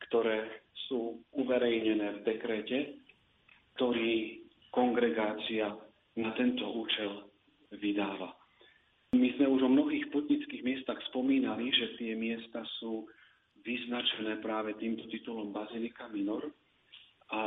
ktoré 0.08 0.66
sú 0.88 1.22
uverejnené 1.38 2.18
v 2.18 2.24
dekrete, 2.26 2.78
ktorý 3.78 4.42
kongregácia 4.72 5.70
na 6.18 6.30
tento 6.34 6.64
účel 6.66 7.30
vydáva. 7.76 8.41
My 9.12 9.28
sme 9.36 9.44
už 9.44 9.60
o 9.68 9.70
mnohých 9.70 10.08
putnických 10.08 10.64
miestach 10.64 10.96
spomínali, 11.12 11.68
že 11.68 12.00
tie 12.00 12.16
miesta 12.16 12.64
sú 12.80 13.04
vyznačené 13.60 14.40
práve 14.40 14.72
týmto 14.80 15.04
titulom 15.12 15.52
Bazilika 15.52 16.08
Minor 16.08 16.48
a 17.28 17.40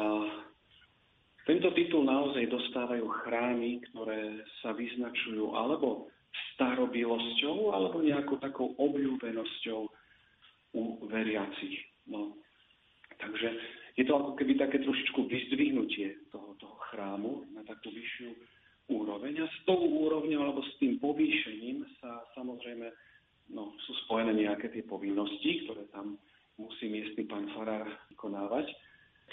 tento 1.46 1.70
titul 1.78 2.06
naozaj 2.06 2.50
dostávajú 2.50 3.06
chrámy, 3.22 3.82
ktoré 3.90 4.46
sa 4.62 4.74
vyznačujú 4.74 5.54
alebo 5.54 6.10
starobilosťou, 6.56 7.74
alebo 7.74 8.02
nejakou 8.02 8.38
takou 8.42 8.74
obľúbenosťou 8.82 9.82
u 10.76 10.84
veriacich. 11.06 11.86
No. 12.10 12.34
Takže 13.22 13.48
je 13.96 14.04
to 14.04 14.14
ako 14.14 14.32
keby 14.38 14.58
také 14.58 14.82
trošičku 14.82 15.22
vyzdvihnutie 15.30 16.30
toho, 16.34 16.58
toho 16.60 16.76
chrámu 16.92 17.46
na 17.54 17.62
takú 17.64 17.94
vyššiu 17.94 18.55
úroveň. 18.90 19.42
A 19.42 19.48
s 19.50 19.58
tou 19.66 19.78
úrovňou 19.80 20.42
alebo 20.42 20.62
s 20.62 20.74
tým 20.78 21.02
povýšením 21.02 21.86
sa 22.02 22.22
samozrejme 22.38 22.88
no, 23.54 23.74
sú 23.86 23.92
spojené 24.06 24.46
nejaké 24.46 24.70
tie 24.70 24.86
povinnosti, 24.86 25.66
ktoré 25.66 25.90
tam 25.90 26.18
musí 26.58 26.88
miestny 26.88 27.26
pán 27.28 27.50
Farár 27.54 27.86
vykonávať. 28.14 28.70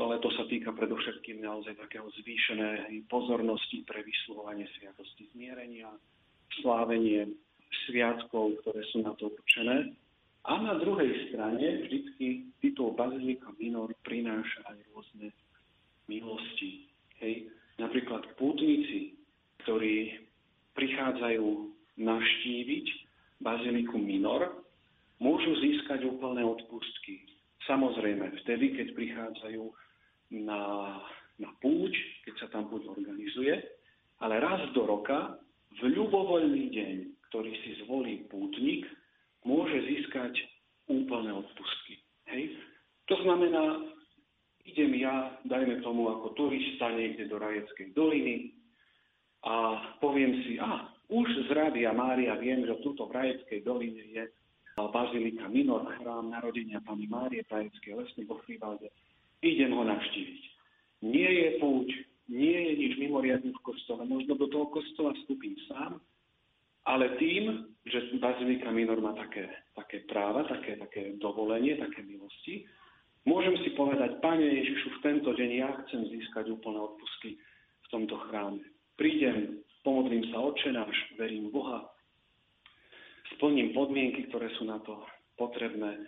To 0.01 0.09
leto 0.09 0.33
sa 0.33 0.49
týka 0.49 0.73
predovšetkým 0.73 1.45
naozaj 1.45 1.77
takého 1.77 2.09
zvýšené 2.17 2.89
pozornosti 3.13 3.85
pre 3.85 4.01
vysluhovanie 4.01 4.65
sviatosti 4.81 5.29
zmierenia, 5.37 5.93
slávenie 6.65 7.29
sviatkov, 7.85 8.57
ktoré 8.65 8.81
sú 8.89 9.05
na 9.05 9.13
to 9.21 9.29
určené. 9.29 9.93
A 10.49 10.59
na 10.59 10.75
druhej 10.81 11.31
strane 11.31 11.87
vždycky 11.87 12.51
titul 12.59 12.97
Bazilika 12.99 13.53
Minor 13.61 13.93
prináša 14.03 14.65
aj 14.75 14.79
rôzne 14.91 15.29
milosti. 16.11 16.89
Hej. 17.23 17.53
Napríklad 17.79 18.27
pútnici, 18.35 19.22
ktorí 19.63 20.23
prichádzajú 20.75 21.47
navštíviť 22.01 22.87
Baziliku 23.43 23.99
Minor, 23.99 24.63
môžu 25.23 25.53
získať 25.61 26.07
úplné 26.07 26.43
odpustky. 26.43 27.23
Samozrejme, 27.67 28.43
vtedy, 28.43 28.75
keď 28.75 28.87
prichádzajú 28.97 29.65
na, 30.43 30.63
na 31.39 31.51
púč, 31.63 31.95
keď 32.27 32.35
sa 32.43 32.47
tam 32.51 32.67
púť 32.67 32.91
organizuje, 32.91 33.55
ale 34.23 34.35
raz 34.43 34.67
do 34.75 34.83
roka 34.87 35.39
v 35.79 35.95
ľubovoľný 35.95 36.71
deň, 36.75 36.95
ktorý 37.31 37.53
si 37.63 37.71
zvolí 37.87 38.27
pútnik, 38.31 38.87
môže 39.47 39.79
získať 39.87 40.35
úplné 40.91 41.31
odpustky. 41.35 42.03
Hej? 42.31 42.59
To 43.11 43.19
znamená, 43.23 43.83
idem 44.67 44.95
ja, 44.99 45.39
dajme 45.47 45.83
tomu 45.83 46.11
ako 46.11 46.35
turista 46.39 46.91
niekde 46.95 47.27
do 47.27 47.39
Rajeckej 47.39 47.95
doliny 47.95 48.62
a 49.43 49.55
poviem 49.99 50.43
si, 50.47 50.59
a 50.59 50.87
už 51.11 51.29
z 51.47 51.49
Rádia 51.53 51.93
Mária 51.93 52.39
viem, 52.39 52.65
že 52.65 52.79
tuto 52.81 53.11
v 53.11 53.17
Rajeckej 53.19 53.61
doline 53.67 54.03
je 54.11 54.25
Bazilika 54.79 55.51
Minor, 55.51 55.85
chrám 55.99 56.33
narodenia 56.33 56.81
Pani 56.81 57.05
Márie 57.11 57.45
Rajeckej 57.45 57.93
lesnej 57.99 58.25
vo 58.25 58.41
Frivalde 58.47 58.89
idem 59.43 59.75
ho 59.75 59.83
navštíviť. 59.85 60.43
Nie 61.03 61.29
je 61.29 61.49
púč, 61.59 61.91
nie 62.31 62.55
je 62.55 62.73
nič 62.79 62.93
mimoriadne 63.03 63.51
v 63.51 63.65
kostole. 63.67 64.07
Možno 64.07 64.39
do 64.39 64.47
toho 64.47 64.71
kostola 64.71 65.13
vstúpim 65.19 65.59
sám, 65.67 65.99
ale 66.87 67.19
tým, 67.19 67.67
že 67.87 68.15
Bazilika 68.23 68.71
Minor 68.71 69.03
má 69.03 69.13
také, 69.19 69.51
také 69.75 70.07
práva, 70.07 70.47
také, 70.47 70.79
také 70.79 71.19
dovolenie, 71.19 71.79
také 71.79 72.07
milosti, 72.07 72.67
môžem 73.27 73.59
si 73.67 73.75
povedať, 73.75 74.23
Pane 74.23 74.47
Ježišu, 74.47 74.99
v 74.99 75.03
tento 75.03 75.31
deň 75.35 75.51
ja 75.59 75.69
chcem 75.87 76.07
získať 76.07 76.51
úplné 76.55 76.79
odpusky 76.79 77.39
v 77.83 77.87
tomto 77.91 78.15
chráme. 78.31 78.63
Prídem, 78.97 79.65
pomodlím 79.83 80.29
sa 80.31 80.39
náš, 80.71 80.97
verím 81.17 81.51
Boha, 81.51 81.89
splním 83.37 83.73
podmienky, 83.73 84.29
ktoré 84.29 84.53
sú 84.61 84.69
na 84.69 84.79
to 84.85 85.01
potrebné 85.41 85.99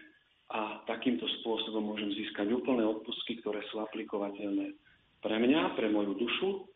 a 0.53 0.85
takýmto 0.85 1.25
spôsobom 1.41 1.83
môžem 1.83 2.13
získať 2.13 2.53
úplné 2.53 2.85
odpustky, 2.85 3.41
ktoré 3.41 3.65
sú 3.73 3.81
aplikovateľné 3.81 4.77
pre 5.25 5.37
mňa, 5.41 5.73
pre 5.75 5.89
moju 5.89 6.13
dušu, 6.21 6.69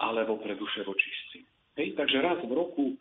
alebo 0.00 0.36
pre 0.40 0.56
duše 0.56 0.84
vočistci. 0.84 1.48
Hej, 1.80 1.96
takže 1.96 2.20
raz 2.20 2.40
v 2.44 2.52
roku, 2.52 2.96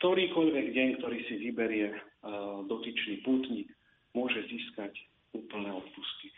ktorýkoľvek 0.00 0.66
deň, 0.72 0.88
ktorý 1.00 1.18
si 1.28 1.34
vyberie 1.36 1.92
dotyčný 2.68 3.20
pútnik 3.26 3.68
môže 4.16 4.40
získať 4.48 4.92
úplné 5.36 5.72
odpustky. 5.72 6.28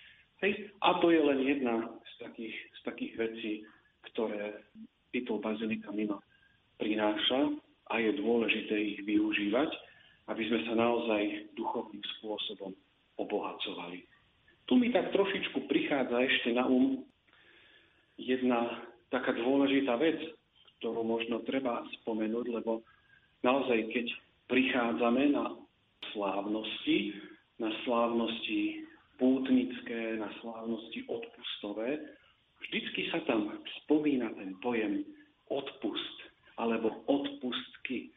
Hej. 0.43 0.71
A 0.83 0.99
to 1.03 1.11
je 1.11 1.21
len 1.23 1.41
jedna 1.43 1.91
z 2.03 2.15
takých, 2.23 2.57
z 2.59 2.81
takých 2.87 3.13
vecí, 3.19 3.53
ktoré 4.13 4.63
titul 5.15 5.39
Bazilika 5.39 5.95
Mima 5.95 6.19
prináša 6.83 7.55
a 7.95 8.03
je 8.03 8.11
dôležité 8.19 8.75
ich 8.75 9.01
využívať, 9.07 9.71
aby 10.27 10.43
sme 10.51 10.61
sa 10.67 10.75
naozaj 10.75 11.55
duchovným 11.55 12.03
spôsobom 12.19 12.75
obohacovali. 13.21 14.03
Tu 14.67 14.75
mi 14.75 14.91
tak 14.91 15.15
trošičku 15.15 15.71
prichádza 15.71 16.19
ešte 16.19 16.51
na 16.57 16.67
um 16.67 17.07
jedna 18.19 18.83
taká 19.13 19.37
dôležitá 19.37 19.95
vec, 20.01 20.19
ktorú 20.81 21.07
možno 21.07 21.45
treba 21.47 21.85
spomenúť, 22.01 22.47
lebo 22.51 22.83
naozaj, 23.47 23.91
keď 23.95 24.07
prichádzame 24.51 25.35
na 25.35 25.55
slávnosti, 26.15 27.15
na 27.63 27.71
slávnosti 27.87 28.83
pútnické, 29.19 30.19
na 30.19 30.31
slávnosti 30.43 31.07
odpustové, 31.07 32.03
vždycky 32.65 33.13
sa 33.13 33.21
tam 33.29 33.53
spomína 33.85 34.33
ten 34.35 34.57
pojem 34.65 35.05
odpust 35.53 36.17
alebo 36.57 37.05
odpustky. 37.07 38.11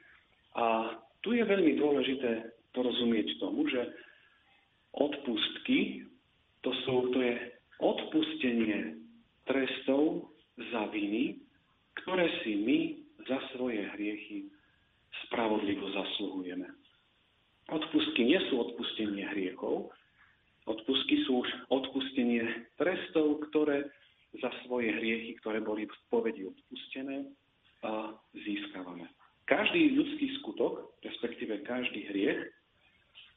A 0.56 0.98
tu 1.22 1.34
je 1.36 1.44
veľmi 1.44 1.78
dôležité 1.78 2.56
porozumieť 2.72 3.38
tomu, 3.42 3.66
že 3.68 3.82
odpustky 4.94 6.06
to, 6.62 6.72
sú, 6.86 7.14
to 7.14 7.20
je 7.22 7.36
odpustenie 7.82 8.98
trestov 9.46 10.34
za 10.58 10.90
viny, 10.90 11.42
ktoré 12.04 12.26
si 12.42 12.54
my 12.62 12.80
za 13.26 13.38
svoje 13.54 13.82
hriechy 13.98 14.50
spravodlivo 15.28 15.90
zasluhujeme. 15.94 16.70
Odpustky 17.68 18.24
nie 18.24 18.40
sú 18.48 18.64
odpustenie 18.64 19.28
hriechov, 19.36 19.92
odpustky 20.70 21.20
sú 21.28 21.44
už 21.44 21.50
odpustenie 21.68 22.44
trestov, 22.80 23.44
ktoré 23.52 23.88
za 24.42 24.52
svoje 24.66 24.94
hriechy, 24.94 25.38
ktoré 25.42 25.62
boli 25.62 25.86
v 25.86 25.98
povedi 26.10 26.48
odpustené, 26.48 27.28
a 27.84 28.14
získavame. 28.34 29.06
Každý 29.46 29.96
ľudský 29.96 30.28
skutok, 30.42 30.98
respektíve 31.06 31.64
každý 31.64 32.10
hriech, 32.10 32.42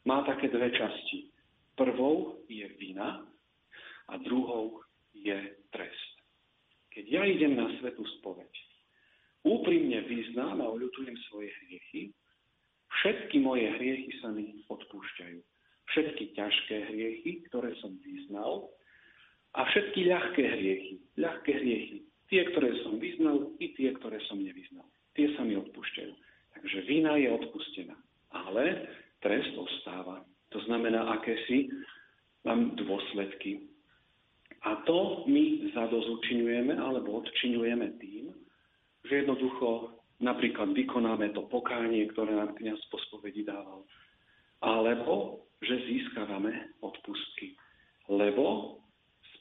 má 0.09 0.25
také 0.25 0.49
dve 0.49 0.73
časti. 0.73 1.31
Prvou 1.77 2.41
je 2.49 2.67
vina 2.81 3.25
a 4.09 4.15
druhou 4.19 4.81
je 5.15 5.37
trest. 5.71 6.15
Keď 6.91 7.05
ja 7.07 7.23
idem 7.23 7.55
na 7.55 7.71
svetú 7.79 8.03
spoveď, 8.21 8.51
úprimne 9.47 10.03
vyznám 10.09 10.59
a 10.65 10.73
oľutujem 10.73 11.15
svoje 11.31 11.53
hriechy, 11.63 12.11
všetky 13.01 13.39
moje 13.39 13.71
hriechy 13.79 14.11
sa 14.19 14.35
mi 14.35 14.67
odpúšťajú. 14.67 15.39
Všetky 15.95 16.25
ťažké 16.35 16.77
hriechy, 16.91 17.47
ktoré 17.51 17.75
som 17.79 17.95
vyznal, 18.03 18.67
a 19.55 19.61
všetky 19.67 20.07
ľahké 20.07 20.43
hriechy, 20.47 20.95
ľahké 21.19 21.53
hriechy, 21.59 21.99
tie, 22.31 22.47
ktoré 22.55 22.71
som 22.87 23.03
vyznal, 23.03 23.51
i 23.59 23.75
tie, 23.75 23.91
ktoré 23.99 24.23
som 24.31 24.39
nevyznal. 24.39 24.87
Tie 25.19 25.35
sa 25.35 25.43
mi 25.43 25.59
odpúšťajú. 25.59 26.13
Takže 26.55 26.79
vina 26.87 27.19
je 27.19 27.29
odpustená. 27.35 27.99
Ale 28.31 28.87
trest 29.19 29.51
ostáva. 29.59 30.23
To 30.55 30.59
znamená, 30.71 31.19
aké 31.19 31.35
si 31.51 31.67
mám 32.47 32.79
dôsledky. 32.79 33.67
A 34.63 34.87
to 34.87 35.27
my 35.27 35.73
zadozučinujeme 35.75 36.77
alebo 36.79 37.25
odčinujeme 37.25 37.97
tým, 37.99 38.31
že 39.09 39.25
jednoducho 39.25 39.99
napríklad 40.21 40.77
vykonáme 40.77 41.33
to 41.33 41.49
pokánie, 41.49 42.07
ktoré 42.13 42.37
nám 42.37 42.55
kniaz 42.55 42.79
po 42.93 43.01
spovedi 43.09 43.43
dával. 43.43 43.83
Alebo 44.61 45.49
že 45.65 45.81
získavame 45.89 46.77
odpustky. 46.85 47.57
Lebo 48.09 48.80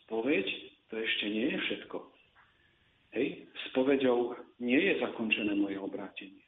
spoveď 0.09 0.45
to 0.89 0.97
ešte 0.97 1.25
nie 1.29 1.53
je 1.53 1.57
všetko. 1.69 1.97
Hej, 3.13 3.45
spoveďou 3.69 4.33
nie 4.57 4.81
je 4.81 4.97
zakončené 5.05 5.53
moje 5.53 5.77
obrátenie. 5.77 6.41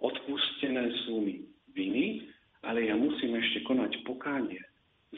Odpustené 0.00 0.88
sú 1.04 1.20
mi 1.20 1.44
viny, 1.76 2.24
ale 2.64 2.88
ja 2.88 2.96
musím 2.96 3.36
ešte 3.36 3.68
konať 3.68 4.00
pokánie 4.08 4.64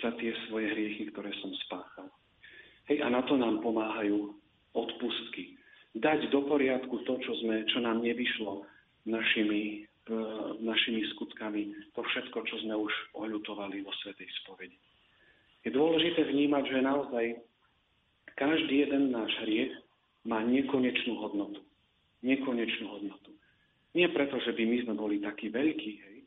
za 0.03 0.11
tie 0.19 0.35
svoje 0.51 0.75
hriechy, 0.75 1.15
ktoré 1.15 1.31
som 1.39 1.55
spáchal. 1.67 2.11
Hej, 2.91 2.99
a 3.07 3.15
na 3.15 3.23
to 3.31 3.39
nám 3.39 3.63
pomáhajú 3.63 4.35
odpustky. 4.75 5.55
Dať 5.95 6.35
do 6.35 6.43
poriadku 6.43 7.07
to, 7.07 7.15
čo, 7.23 7.33
sme, 7.47 7.63
čo 7.71 7.79
nám 7.79 8.03
nevyšlo 8.03 8.67
našimi, 9.07 9.87
e, 9.87 10.19
našimi 10.59 11.07
skutkami, 11.15 11.95
to 11.95 12.03
všetko, 12.03 12.43
čo 12.43 12.59
sme 12.67 12.75
už 12.75 12.91
oľutovali 13.15 13.87
vo 13.87 13.95
Svetej 14.03 14.27
spovedi. 14.43 14.75
Je 15.63 15.71
dôležité 15.71 16.27
vnímať, 16.27 16.65
že 16.75 16.81
naozaj 16.83 17.25
každý 18.39 18.87
jeden 18.87 19.13
náš 19.13 19.33
hriech 19.45 19.73
má 20.25 20.43
nekonečnú 20.47 21.19
hodnotu. 21.19 21.61
Nekonečnú 22.23 22.87
hodnotu. 22.89 23.31
Nie 23.93 24.09
preto, 24.09 24.41
že 24.41 24.57
by 24.57 24.63
my 24.65 24.77
sme 24.87 24.95
boli 24.97 25.17
takí 25.21 25.53
veľkí, 25.53 25.93
hej, 26.01 26.19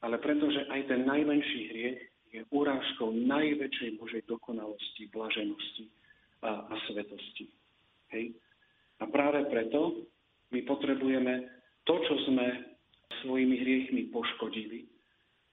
ale 0.00 0.16
preto, 0.18 0.48
že 0.50 0.66
aj 0.72 0.90
ten 0.90 1.04
najmenší 1.06 1.60
hriech 1.70 2.00
je 2.30 2.40
urážkou 2.50 3.12
najväčšej 3.14 3.90
Božej 3.98 4.22
dokonalosti, 4.26 5.10
blaženosti 5.10 5.86
a, 6.46 6.66
a 6.66 6.74
svetosti. 6.88 7.50
Hej? 8.14 8.32
A 9.02 9.04
práve 9.10 9.44
preto 9.50 10.08
my 10.50 10.60
potrebujeme 10.64 11.46
to, 11.84 11.94
čo 12.06 12.14
sme 12.30 12.46
svojimi 13.22 13.56
hriechmi 13.60 14.02
poškodili, 14.14 14.86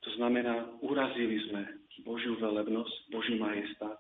to 0.06 0.10
znamená, 0.16 0.78
urazili 0.86 1.42
sme 1.50 1.62
Božiu 2.06 2.38
velebnosť, 2.38 3.12
Boží 3.12 3.36
majestát, 3.36 3.98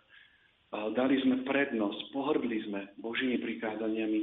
dali 0.71 1.15
sme 1.23 1.47
prednosť, 1.47 2.12
pohrdli 2.12 2.63
sme 2.67 2.91
Božími 2.99 3.39
prikázaniami 3.39 4.21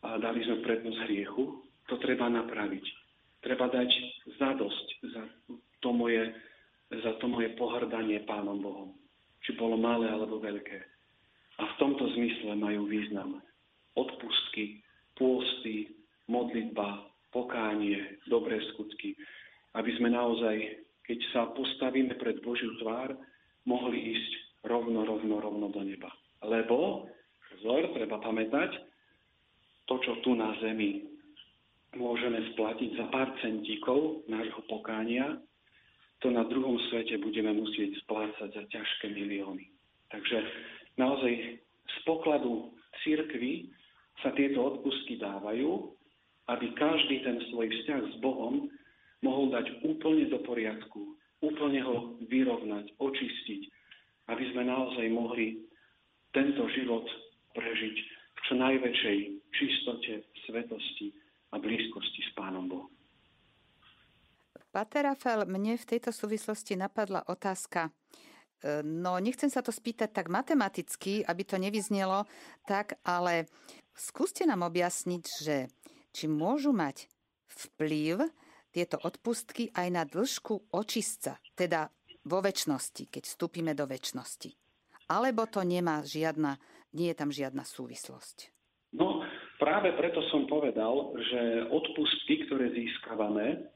dali 0.00 0.40
sme 0.44 0.64
prednosť 0.64 0.98
hriechu, 1.06 1.60
to 1.88 2.00
treba 2.00 2.26
napraviť. 2.32 2.84
Treba 3.40 3.68
dať 3.68 3.90
zadosť 4.36 4.86
za 5.12 5.22
to 5.80 5.92
moje 5.92 6.32
za 6.90 7.14
to 7.22 7.30
moje 7.30 7.54
pohrdanie 7.54 8.18
Pánom 8.26 8.58
Bohom. 8.58 8.90
Či 9.46 9.54
bolo 9.54 9.78
malé 9.78 10.10
alebo 10.10 10.42
veľké. 10.42 10.78
A 11.60 11.62
v 11.62 11.78
tomto 11.78 12.02
zmysle 12.18 12.58
majú 12.58 12.90
význam 12.90 13.38
odpustky, 13.94 14.82
pôsty, 15.14 15.94
modlitba, 16.26 17.06
pokánie, 17.30 18.18
dobré 18.26 18.58
skutky, 18.74 19.14
aby 19.78 19.90
sme 20.02 20.10
naozaj, 20.10 20.82
keď 21.06 21.18
sa 21.30 21.46
postavíme 21.54 22.18
pred 22.18 22.42
Božiu 22.42 22.74
tvár, 22.82 23.14
mohli 23.70 24.18
ísť 24.18 24.32
rovno, 24.90 25.06
rovno, 25.06 25.36
rovno 25.40 25.66
do 25.70 25.82
neba. 25.86 26.10
Lebo, 26.42 27.06
vzor, 27.58 27.94
treba 27.94 28.18
pamätať, 28.18 28.70
to, 29.86 29.94
čo 30.02 30.18
tu 30.22 30.34
na 30.34 30.54
zemi 30.58 31.06
môžeme 31.94 32.38
splatiť 32.54 32.98
za 32.98 33.06
pár 33.10 33.30
centíkov 33.42 34.26
nášho 34.30 34.62
pokánia, 34.70 35.38
to 36.22 36.30
na 36.30 36.46
druhom 36.46 36.78
svete 36.90 37.18
budeme 37.18 37.54
musieť 37.54 37.98
splácať 38.06 38.50
za 38.54 38.62
ťažké 38.70 39.10
milióny. 39.14 39.66
Takže 40.10 40.38
naozaj 40.98 41.58
z 41.86 41.96
pokladu 42.06 42.70
církvy 43.02 43.70
sa 44.22 44.34
tieto 44.34 44.74
odpustky 44.74 45.16
dávajú, 45.18 45.90
aby 46.50 46.66
každý 46.74 47.22
ten 47.22 47.40
svoj 47.50 47.70
vzťah 47.70 48.02
s 48.10 48.16
Bohom 48.20 48.68
mohol 49.22 49.54
dať 49.54 49.86
úplne 49.86 50.28
do 50.28 50.38
poriadku, 50.44 51.14
úplne 51.40 51.80
ho 51.82 52.20
vyrovnať, 52.26 52.94
očistiť, 53.00 53.62
aby 54.28 54.44
sme 54.54 54.68
naozaj 54.68 55.06
mohli 55.10 55.66
tento 56.30 56.62
život 56.70 57.06
prežiť 57.54 57.96
v 58.30 58.40
čo 58.46 58.54
najväčšej 58.54 59.18
čistote, 59.50 60.12
svetosti 60.46 61.10
a 61.50 61.58
blízkosti 61.58 62.20
s 62.22 62.30
Pánom 62.38 62.70
Bohom. 62.70 62.90
Rafael, 65.10 65.42
mne 65.42 65.74
v 65.74 65.88
tejto 65.90 66.14
súvislosti 66.14 66.78
napadla 66.78 67.26
otázka. 67.26 67.90
E, 67.90 68.78
no, 68.86 69.18
nechcem 69.18 69.50
sa 69.50 69.58
to 69.58 69.74
spýtať 69.74 70.14
tak 70.14 70.30
matematicky, 70.30 71.26
aby 71.26 71.42
to 71.42 71.58
nevyznelo 71.58 72.30
tak, 72.62 72.94
ale 73.02 73.50
skúste 73.90 74.46
nám 74.46 74.62
objasniť, 74.70 75.24
že 75.42 75.66
či 76.14 76.30
môžu 76.30 76.70
mať 76.70 77.10
vplyv 77.50 78.22
tieto 78.70 79.02
odpustky 79.02 79.74
aj 79.74 79.88
na 79.90 80.06
dĺžku 80.06 80.70
očistca, 80.70 81.42
teda 81.58 81.90
vo 82.22 82.38
väčšnosti, 82.38 83.10
keď 83.10 83.26
vstúpime 83.26 83.74
do 83.74 83.90
väčšnosti. 83.90 84.54
Alebo 85.10 85.50
to 85.50 85.66
nemá 85.66 86.06
žiadna, 86.06 86.54
nie 86.94 87.10
je 87.10 87.18
tam 87.18 87.34
žiadna 87.34 87.66
súvislosť. 87.66 88.54
No, 88.94 89.26
práve 89.58 89.90
preto 89.98 90.22
som 90.30 90.46
povedal, 90.46 91.18
že 91.18 91.66
odpustky, 91.66 92.46
ktoré 92.46 92.70
získavame, 92.70 93.74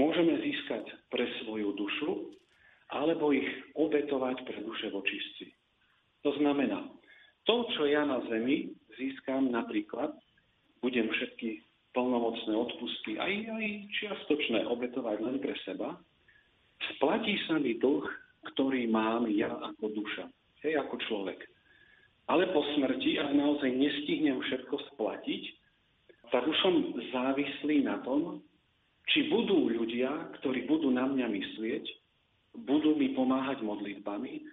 môžeme 0.00 0.40
získať 0.40 0.88
pre 1.12 1.28
svoju 1.44 1.76
dušu 1.76 2.32
alebo 2.90 3.30
ich 3.36 3.46
obetovať 3.76 4.42
pre 4.48 4.58
duše 4.64 4.88
vočistci. 4.88 5.52
To 6.24 6.32
znamená, 6.40 6.88
to, 7.44 7.68
čo 7.76 7.86
ja 7.86 8.02
na 8.08 8.24
zemi 8.32 8.72
získam 8.96 9.52
napríklad, 9.52 10.16
budem 10.80 11.06
všetky 11.12 11.62
plnomocné 11.92 12.52
odpustky, 12.56 13.20
aj, 13.20 13.32
aj 13.50 13.66
čiastočné 14.00 14.66
obetovať 14.66 15.16
len 15.20 15.36
pre 15.38 15.54
seba, 15.62 15.98
splatí 16.96 17.36
sa 17.46 17.60
mi 17.60 17.76
dlh, 17.76 18.06
ktorý 18.54 18.88
mám 18.88 19.28
ja 19.28 19.52
ako 19.52 19.92
duša, 19.92 20.24
hej, 20.64 20.80
ako 20.80 20.96
človek. 21.08 21.40
Ale 22.30 22.46
po 22.54 22.62
smrti, 22.78 23.18
ak 23.18 23.34
naozaj 23.34 23.70
nestihnem 23.74 24.38
všetko 24.38 24.94
splatiť, 24.94 25.42
tak 26.30 26.46
už 26.46 26.56
som 26.62 26.94
závislý 27.10 27.82
na 27.82 27.98
tom, 28.06 28.38
či 29.08 29.32
budú 29.32 29.72
ľudia, 29.72 30.34
ktorí 30.40 30.68
budú 30.68 30.92
na 30.92 31.08
mňa 31.08 31.26
myslieť, 31.26 31.84
budú 32.66 32.98
mi 32.98 33.14
pomáhať 33.16 33.62
modlitbami 33.62 34.44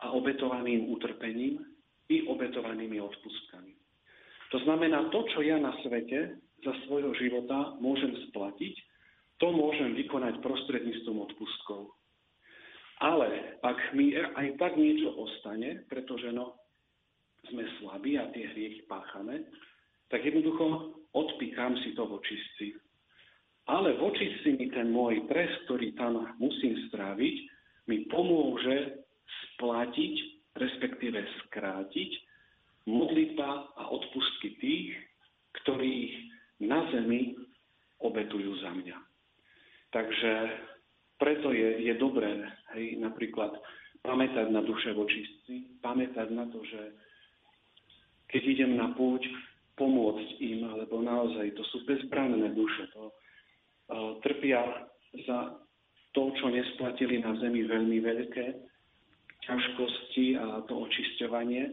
a 0.00 0.16
obetovaným 0.16 0.88
utrpením 0.88 1.60
i 2.08 2.24
obetovanými 2.26 2.98
odpustkami. 2.98 3.74
To 4.50 4.58
znamená, 4.66 5.12
to, 5.14 5.22
čo 5.30 5.46
ja 5.46 5.60
na 5.62 5.70
svete 5.84 6.42
za 6.64 6.72
svojho 6.86 7.14
života 7.14 7.78
môžem 7.78 8.10
splatiť, 8.30 8.74
to 9.38 9.48
môžem 9.54 9.96
vykonať 9.96 10.42
prostredníctvom 10.42 11.16
odpustkov. 11.30 11.96
Ale 13.00 13.56
ak 13.64 13.96
mi 13.96 14.12
aj 14.12 14.60
tak 14.60 14.76
niečo 14.76 15.16
ostane, 15.16 15.88
pretože 15.88 16.28
no, 16.36 16.60
sme 17.48 17.64
slabí 17.80 18.20
a 18.20 18.28
tie 18.36 18.44
hriechy 18.52 18.84
páchame, 18.84 19.48
tak 20.12 20.20
jednoducho 20.20 20.92
odpíkam 21.16 21.80
si 21.80 21.96
to 21.96 22.04
vočistci. 22.04 22.76
Ale 23.68 23.98
vočistci 24.00 24.56
mi 24.56 24.66
ten 24.72 24.88
môj 24.88 25.28
trest, 25.28 25.68
ktorý 25.68 25.92
tam 25.98 26.24
musím 26.40 26.78
stráviť, 26.88 27.36
mi 27.90 28.06
pomôže 28.08 29.04
splatiť, 29.54 30.14
respektíve 30.56 31.18
skrátiť 31.46 32.10
modlitba 32.88 33.76
a 33.76 33.82
odpustky 33.92 34.56
tých, 34.58 34.90
ktorých 35.62 36.12
na 36.64 36.86
zemi 36.90 37.36
obetujú 38.00 38.56
za 38.64 38.72
mňa. 38.72 38.98
Takže 39.90 40.32
preto 41.20 41.52
je, 41.52 41.84
je 41.84 41.94
dobré 41.98 42.46
hej, 42.74 42.96
napríklad 42.96 43.52
pamätať 44.00 44.48
na 44.48 44.64
duše 44.64 44.96
vočistci, 44.96 45.76
pamätať 45.84 46.32
na 46.32 46.48
to, 46.48 46.64
že 46.64 46.80
keď 48.30 48.42
idem 48.46 48.72
na 48.78 48.94
púť, 48.94 49.26
pomôcť 49.76 50.28
im, 50.44 50.64
alebo 50.70 51.02
naozaj 51.02 51.52
to 51.56 51.64
sú 51.72 51.82
bezbranné 51.84 52.52
duše, 52.52 52.88
to 52.94 53.12
trpia 54.22 54.86
za 55.26 55.58
to, 56.12 56.34
čo 56.38 56.46
nesplatili 56.50 57.22
na 57.22 57.34
zemi 57.38 57.62
veľmi 57.66 57.98
veľké 58.02 58.46
ťažkosti 59.46 60.38
a 60.38 60.62
to 60.66 60.74
očisťovanie. 60.86 61.70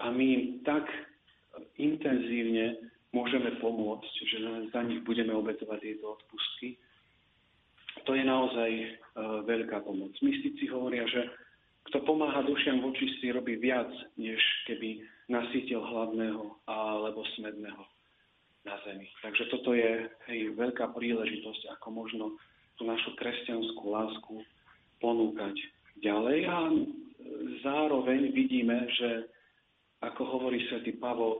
A 0.00 0.12
my 0.12 0.24
im 0.24 0.44
tak 0.64 0.88
intenzívne 1.76 2.80
môžeme 3.12 3.56
pomôcť, 3.60 4.14
že 4.24 4.36
za 4.72 4.80
nich 4.84 5.04
budeme 5.04 5.36
obetovať 5.36 5.78
tieto 5.80 6.16
odpustky. 6.16 6.80
To 8.08 8.16
je 8.16 8.24
naozaj 8.24 8.70
uh, 8.72 9.44
veľká 9.44 9.84
pomoc. 9.84 10.16
Mystici 10.24 10.64
hovoria, 10.72 11.04
že 11.04 11.28
kto 11.92 12.00
pomáha 12.08 12.40
dušiam 12.46 12.80
v 12.80 12.88
očistí, 12.94 13.28
robí 13.34 13.60
viac, 13.60 13.90
než 14.16 14.40
keby 14.64 15.04
nasítil 15.28 15.84
hladného 15.84 16.56
alebo 16.64 17.20
smedného 17.36 17.91
na 18.62 18.78
zemi. 18.86 19.10
Takže 19.22 19.50
toto 19.50 19.74
je 19.74 20.06
hej, 20.30 20.40
veľká 20.54 20.94
príležitosť, 20.94 21.74
ako 21.78 21.88
možno 21.90 22.24
tú 22.78 22.86
našu 22.86 23.14
kresťanskú 23.18 23.84
lásku 23.90 24.34
ponúkať 25.02 25.58
ďalej. 25.98 26.38
A 26.46 26.56
zároveň 27.66 28.30
vidíme, 28.30 28.86
že 28.94 29.26
ako 30.02 30.22
hovorí 30.38 30.62
svätý 30.70 30.94
Pavol, 30.98 31.38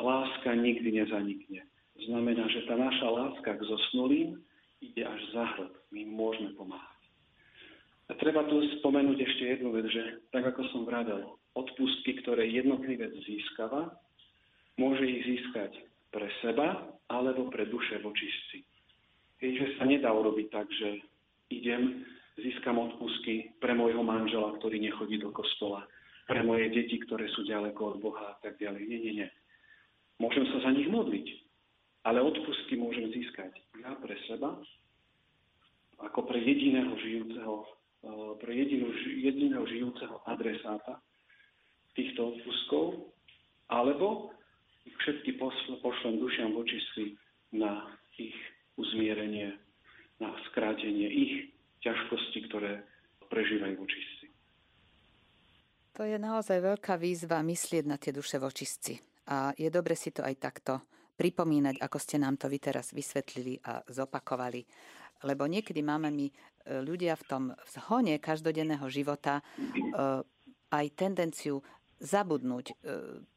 láska 0.00 0.56
nikdy 0.56 1.04
nezanikne. 1.04 1.64
Znamená, 2.00 2.48
že 2.48 2.64
tá 2.64 2.76
naša 2.76 3.08
láska 3.08 3.50
k 3.60 3.66
zosnulým 3.68 4.40
ide 4.80 5.04
až 5.04 5.20
za 5.36 5.44
hrb. 5.56 5.72
My 5.92 6.08
môžeme 6.08 6.56
pomáhať. 6.56 7.00
A 8.08 8.16
treba 8.16 8.42
tu 8.48 8.58
spomenúť 8.80 9.18
ešte 9.20 9.44
jednu 9.56 9.70
vec, 9.76 9.86
že 9.92 10.24
tak 10.32 10.48
ako 10.48 10.64
som 10.72 10.82
vravel, 10.88 11.36
odpustky, 11.54 12.18
ktoré 12.24 12.48
jednotlivec 12.48 13.12
získava, 13.22 13.92
môže 14.80 15.04
ich 15.04 15.22
získať 15.28 15.89
pre 16.10 16.26
seba 16.42 16.90
alebo 17.10 17.50
pre 17.50 17.66
duše 17.66 17.98
vočistci. 18.02 18.62
Keďže 19.40 19.80
sa 19.80 19.88
nedá 19.88 20.12
urobiť 20.12 20.46
tak, 20.52 20.68
že 20.68 21.00
idem, 21.50 22.04
získam 22.38 22.78
odpustky 22.78 23.56
pre 23.58 23.72
môjho 23.72 24.04
manžela, 24.04 24.52
ktorý 24.60 24.78
nechodí 24.78 25.16
do 25.16 25.32
kostola, 25.32 25.86
pre 26.30 26.46
moje 26.46 26.70
deti, 26.70 26.94
ktoré 27.02 27.26
sú 27.34 27.42
ďaleko 27.42 27.96
od 27.96 27.96
Boha 27.98 28.26
a 28.30 28.36
tak 28.38 28.54
ďalej. 28.62 28.86
Nie, 28.86 28.98
nie, 29.02 29.12
nie. 29.24 29.28
Môžem 30.22 30.46
sa 30.54 30.62
za 30.62 30.70
nich 30.70 30.86
modliť, 30.86 31.26
ale 32.06 32.22
odpustky 32.22 32.78
môžem 32.78 33.10
získať 33.10 33.50
ja 33.80 33.96
pre 33.98 34.14
seba, 34.30 34.54
ako 35.98 36.20
pre 36.28 36.38
jediného 36.38 36.92
žijúceho, 37.00 37.54
eh, 38.06 38.32
pre 38.38 38.52
jedinú, 38.54 38.94
jediného 38.94 39.64
žijúceho 39.66 40.22
adresáta 40.28 41.02
týchto 41.98 42.36
odpustkov, 42.36 43.10
alebo 43.66 44.30
všetky 44.86 45.36
pošlem 45.82 46.20
dušiam 46.20 46.56
vočistí 46.56 47.16
na 47.52 47.88
ich 48.16 48.36
uzmierenie, 48.76 49.56
na 50.20 50.32
skrátenie 50.50 51.08
ich 51.08 51.34
ťažkosti, 51.80 52.38
ktoré 52.48 52.84
prežívajú 53.32 53.74
vočistí. 53.80 54.26
To 55.96 56.06
je 56.06 56.16
naozaj 56.16 56.64
veľká 56.64 56.96
výzva 56.96 57.44
myslieť 57.44 57.84
na 57.84 58.00
tie 58.00 58.14
duše 58.14 58.40
vočistci. 58.40 58.96
A 59.30 59.52
je 59.54 59.68
dobre 59.68 59.94
si 59.94 60.10
to 60.10 60.24
aj 60.24 60.36
takto 60.40 60.80
pripomínať, 61.20 61.76
ako 61.84 61.98
ste 62.00 62.16
nám 62.16 62.40
to 62.40 62.48
vy 62.48 62.56
teraz 62.56 62.96
vysvetlili 62.96 63.60
a 63.68 63.84
zopakovali. 63.84 64.64
Lebo 65.28 65.44
niekedy 65.44 65.84
máme 65.84 66.08
my 66.08 66.26
e, 66.26 66.34
ľudia 66.80 67.12
v 67.20 67.26
tom 67.28 67.44
zhone 67.68 68.16
každodenného 68.16 68.88
života 68.88 69.38
e, 69.38 69.42
aj 70.72 70.86
tendenciu 70.96 71.60
zabudnúť 72.00 72.66
e, 72.72 72.74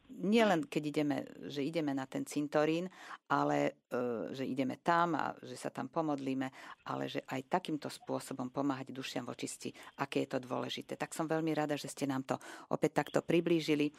nielen 0.10 0.68
keď 0.70 0.84
ideme, 0.84 1.18
že 1.50 1.66
ideme 1.66 1.92
na 1.96 2.06
ten 2.06 2.24
cintorín, 2.28 2.88
ale 3.32 3.84
e, 3.90 4.32
že 4.36 4.46
ideme 4.46 4.80
tam 4.84 5.18
a 5.18 5.34
že 5.42 5.58
sa 5.58 5.74
tam 5.74 5.90
pomodlíme, 5.90 6.48
ale 6.86 7.10
že 7.10 7.26
aj 7.26 7.50
takýmto 7.50 7.90
spôsobom 7.90 8.54
pomáhať 8.54 8.94
dušiam 8.94 9.26
v 9.26 9.34
očisti, 9.34 9.70
aké 10.00 10.28
je 10.28 10.38
to 10.38 10.40
dôležité. 10.44 11.00
Tak 11.00 11.16
som 11.16 11.26
veľmi 11.26 11.52
rada, 11.56 11.74
že 11.80 11.90
ste 11.90 12.06
nám 12.06 12.28
to 12.28 12.36
opäť 12.70 13.04
takto 13.04 13.20
priblížili 13.26 13.90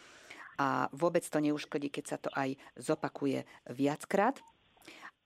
a 0.59 0.87
vôbec 0.95 1.27
to 1.27 1.43
neuškodí, 1.43 1.91
keď 1.91 2.05
sa 2.07 2.19
to 2.21 2.31
aj 2.31 2.55
zopakuje 2.79 3.43
viackrát. 3.75 4.39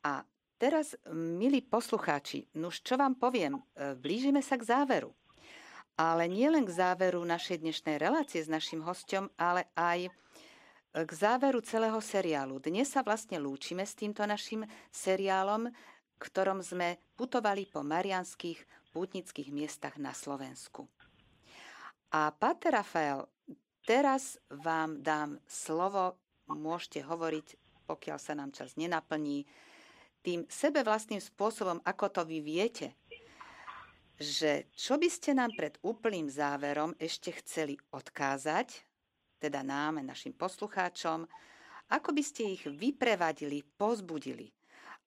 A 0.05 0.25
teraz, 0.57 0.97
milí 1.13 1.61
poslucháči, 1.61 2.49
nuž 2.57 2.81
čo 2.81 2.97
vám 2.97 3.19
poviem, 3.21 3.61
e, 3.77 3.93
blížime 3.99 4.41
sa 4.41 4.57
k 4.57 4.65
záveru. 4.65 5.13
Ale 5.99 6.31
nie 6.31 6.47
len 6.47 6.63
k 6.63 6.71
záveru 6.71 7.19
našej 7.27 7.59
dnešnej 7.59 7.99
relácie 7.99 8.39
s 8.39 8.47
našim 8.47 8.79
hostom, 8.87 9.27
ale 9.35 9.67
aj 9.75 10.07
k 11.07 11.11
záveru 11.15 11.63
celého 11.63 12.01
seriálu. 12.03 12.59
Dnes 12.59 12.91
sa 12.91 13.07
vlastne 13.07 13.39
lúčime 13.39 13.87
s 13.87 13.95
týmto 13.95 14.27
našim 14.27 14.67
seriálom, 14.91 15.71
ktorom 16.19 16.59
sme 16.59 16.99
putovali 17.15 17.71
po 17.71 17.87
marianských 17.87 18.91
pútnických 18.91 19.55
miestach 19.55 19.95
na 20.01 20.11
Slovensku. 20.11 20.91
A 22.11 22.33
Pater 22.35 22.75
Rafael, 22.75 23.29
teraz 23.87 24.41
vám 24.51 24.99
dám 25.05 25.39
slovo, 25.47 26.19
môžete 26.51 27.05
hovoriť, 27.05 27.47
pokiaľ 27.87 28.19
sa 28.19 28.35
nám 28.35 28.51
čas 28.51 28.75
nenaplní, 28.75 29.47
tým 30.25 30.51
sebe 30.51 30.83
vlastným 30.83 31.23
spôsobom, 31.23 31.79
ako 31.87 32.11
to 32.11 32.23
vy 32.27 32.43
viete, 32.43 32.99
že 34.19 34.67
čo 34.75 34.99
by 34.99 35.07
ste 35.07 35.31
nám 35.39 35.55
pred 35.55 35.79
úplným 35.87 36.27
záverom 36.27 36.91
ešte 36.99 37.31
chceli 37.39 37.79
odkázať 37.95 38.88
teda 39.39 39.63
nám, 39.63 40.03
našim 40.03 40.35
poslucháčom, 40.35 41.25
ako 41.89 42.11
by 42.13 42.23
ste 42.23 42.59
ich 42.59 42.69
vyprevadili, 42.69 43.65
pozbudili. 43.65 44.53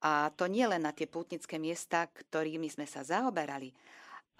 A 0.02 0.34
to 0.34 0.50
nie 0.50 0.66
len 0.66 0.82
na 0.82 0.96
tie 0.96 1.06
pútnické 1.06 1.62
miesta, 1.62 2.10
ktorými 2.10 2.66
sme 2.72 2.90
sa 2.90 3.06
zaoberali, 3.06 3.70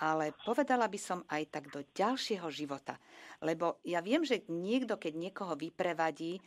ale 0.02 0.34
povedala 0.42 0.90
by 0.90 0.98
som 0.98 1.22
aj 1.30 1.44
tak 1.54 1.70
do 1.70 1.86
ďalšieho 1.94 2.50
života. 2.50 2.98
Lebo 3.46 3.78
ja 3.86 4.02
viem, 4.02 4.26
že 4.26 4.42
niekto, 4.50 4.98
keď 4.98 5.14
niekoho 5.14 5.54
vyprevadí, 5.54 6.42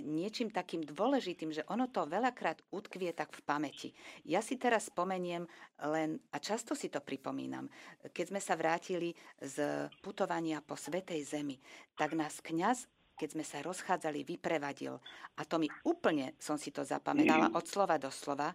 niečím 0.00 0.48
takým 0.48 0.80
dôležitým, 0.80 1.52
že 1.52 1.66
ono 1.68 1.92
to 1.92 2.08
veľakrát 2.08 2.64
utkvie 2.72 3.12
tak 3.12 3.36
v 3.36 3.44
pamäti. 3.44 3.88
Ja 4.24 4.40
si 4.40 4.56
teraz 4.56 4.88
spomeniem 4.88 5.44
len, 5.92 6.16
a 6.32 6.40
často 6.40 6.72
si 6.72 6.88
to 6.88 7.04
pripomínam, 7.04 7.68
keď 8.08 8.24
sme 8.32 8.40
sa 8.40 8.56
vrátili 8.56 9.12
z 9.44 9.86
putovania 10.00 10.64
po 10.64 10.74
Svetej 10.74 11.20
Zemi, 11.24 11.60
tak 11.94 12.16
nás 12.16 12.40
kňaz 12.40 12.88
keď 13.14 13.28
sme 13.30 13.44
sa 13.46 13.62
rozchádzali, 13.62 14.26
vyprevadil. 14.26 14.98
A 15.38 15.46
to 15.46 15.62
mi 15.62 15.70
úplne, 15.86 16.34
som 16.42 16.58
si 16.58 16.74
to 16.74 16.82
zapamätala 16.82 17.54
od 17.54 17.62
slova 17.62 17.94
do 17.94 18.10
slova. 18.10 18.50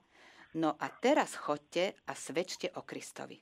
No 0.60 0.76
a 0.76 0.92
teraz 1.00 1.40
chodte 1.40 1.96
a 2.04 2.12
svedčte 2.12 2.68
o 2.76 2.84
Kristovi. 2.84 3.40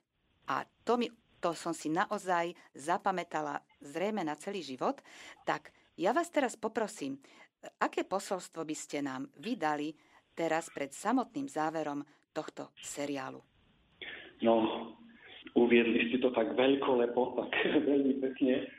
A 0.53 0.61
to, 0.85 1.01
mi, 1.01 1.09
to 1.41 1.57
som 1.57 1.73
si 1.73 1.89
naozaj 1.89 2.53
zapamätala 2.77 3.65
zrejme 3.81 4.21
na 4.21 4.37
celý 4.37 4.61
život. 4.61 5.01
Tak 5.41 5.73
ja 5.97 6.13
vás 6.13 6.29
teraz 6.29 6.53
poprosím, 6.53 7.17
Aké 7.81 8.07
posolstvo 8.07 8.63
by 8.63 8.75
ste 8.75 9.03
nám 9.03 9.27
vydali 9.37 9.93
teraz 10.37 10.69
pred 10.71 10.93
samotným 10.93 11.49
záverom 11.49 12.05
tohto 12.31 12.71
seriálu? 12.77 13.41
No, 14.45 14.53
Uviedli 15.57 16.13
ste 16.13 16.21
to 16.21 16.29
tak 16.37 16.53
veľkolepo, 16.53 17.21
tak 17.33 17.49
veľmi 17.89 18.21
pekne. 18.21 18.69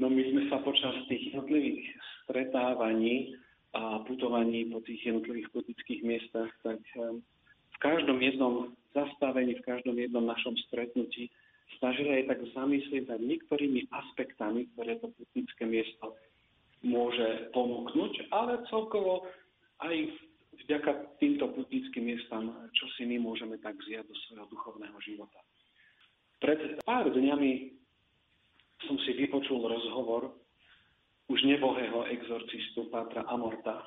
No 0.00 0.08
my 0.08 0.24
sme 0.24 0.42
sa 0.48 0.64
počas 0.64 0.94
tých 1.12 1.36
jednotlivých 1.36 1.84
stretávaní 2.24 3.36
a 3.76 4.00
putovaní 4.08 4.64
po 4.72 4.80
tých 4.80 5.04
jednotlivých 5.04 5.52
politických 5.52 6.00
miestach, 6.00 6.50
tak 6.64 6.80
ehm, 6.96 7.20
v 7.74 7.78
každom 7.82 8.22
jednom 8.24 8.72
zastavení, 8.96 9.60
v 9.60 9.66
každom 9.66 10.00
jednom 10.00 10.24
našom 10.24 10.56
stretnutí 10.70 11.28
snažili 11.76 12.22
aj 12.22 12.32
tak 12.32 12.40
zamyslieť 12.56 13.04
nad 13.10 13.20
niektorými 13.20 13.92
aspektami, 13.92 14.70
ktoré 14.72 14.96
to 15.04 15.12
putnické 15.12 15.68
miesto 15.68 16.16
môže 16.84 17.50
ponúknuť, 17.56 18.28
ale 18.30 18.60
celkovo 18.68 19.26
aj 19.80 19.96
vďaka 20.64 21.18
týmto 21.18 21.50
putnickým 21.56 22.14
miestam, 22.14 22.54
čo 22.76 22.86
si 22.94 23.08
my 23.08 23.18
môžeme 23.18 23.58
tak 23.58 23.74
vziať 23.80 24.06
do 24.06 24.14
svojho 24.28 24.46
duchovného 24.52 24.98
života. 25.02 25.40
Pred 26.38 26.84
pár 26.84 27.08
dňami 27.10 27.72
som 28.84 28.96
si 29.02 29.16
vypočul 29.16 29.64
rozhovor 29.64 30.36
už 31.32 31.40
nebohého 31.48 32.04
exorcistu 32.12 32.92
Pátra 32.92 33.24
Amorta, 33.32 33.80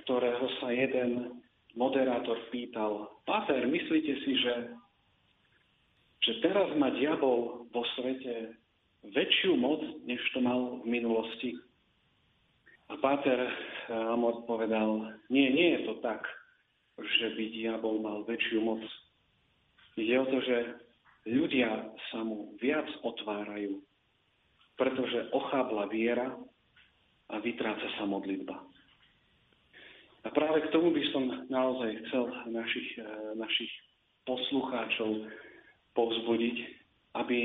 ktorého 0.00 0.48
sa 0.64 0.72
jeden 0.72 1.44
moderátor 1.76 2.40
pýtal, 2.48 3.20
Páter, 3.28 3.68
myslíte 3.68 4.12
si, 4.24 4.32
že, 4.40 4.54
že 6.24 6.32
teraz 6.40 6.72
má 6.80 6.88
diabol 6.96 7.68
vo 7.68 7.82
svete 8.00 8.56
väčšiu 9.12 9.60
moc, 9.60 9.84
než 10.08 10.18
to 10.32 10.40
mal 10.40 10.80
v 10.80 10.86
minulosti? 10.88 11.58
A 12.86 12.94
Páter 13.02 13.50
Amort 13.90 14.46
povedal, 14.46 15.18
nie, 15.26 15.50
nie 15.50 15.74
je 15.78 15.80
to 15.90 15.94
tak, 16.02 16.22
že 16.96 17.34
by 17.34 17.44
diabol 17.50 17.98
mal 17.98 18.22
väčšiu 18.24 18.62
moc. 18.62 18.82
Ide 19.98 20.14
o 20.22 20.26
to, 20.30 20.38
že 20.44 20.56
ľudia 21.26 21.92
sa 22.12 22.22
mu 22.22 22.54
viac 22.62 22.86
otvárajú, 23.02 23.82
pretože 24.78 25.28
ochábla 25.34 25.90
viera 25.90 26.30
a 27.26 27.36
vytráca 27.42 27.86
sa 27.98 28.04
modlitba. 28.06 28.54
A 30.26 30.28
práve 30.34 30.66
k 30.66 30.72
tomu 30.74 30.90
by 30.90 31.02
som 31.14 31.24
naozaj 31.46 31.90
chcel 32.06 32.26
našich, 32.50 32.98
eh, 32.98 33.06
našich 33.38 33.70
poslucháčov 34.26 35.26
povzbudiť, 35.94 36.56
aby, 37.14 37.40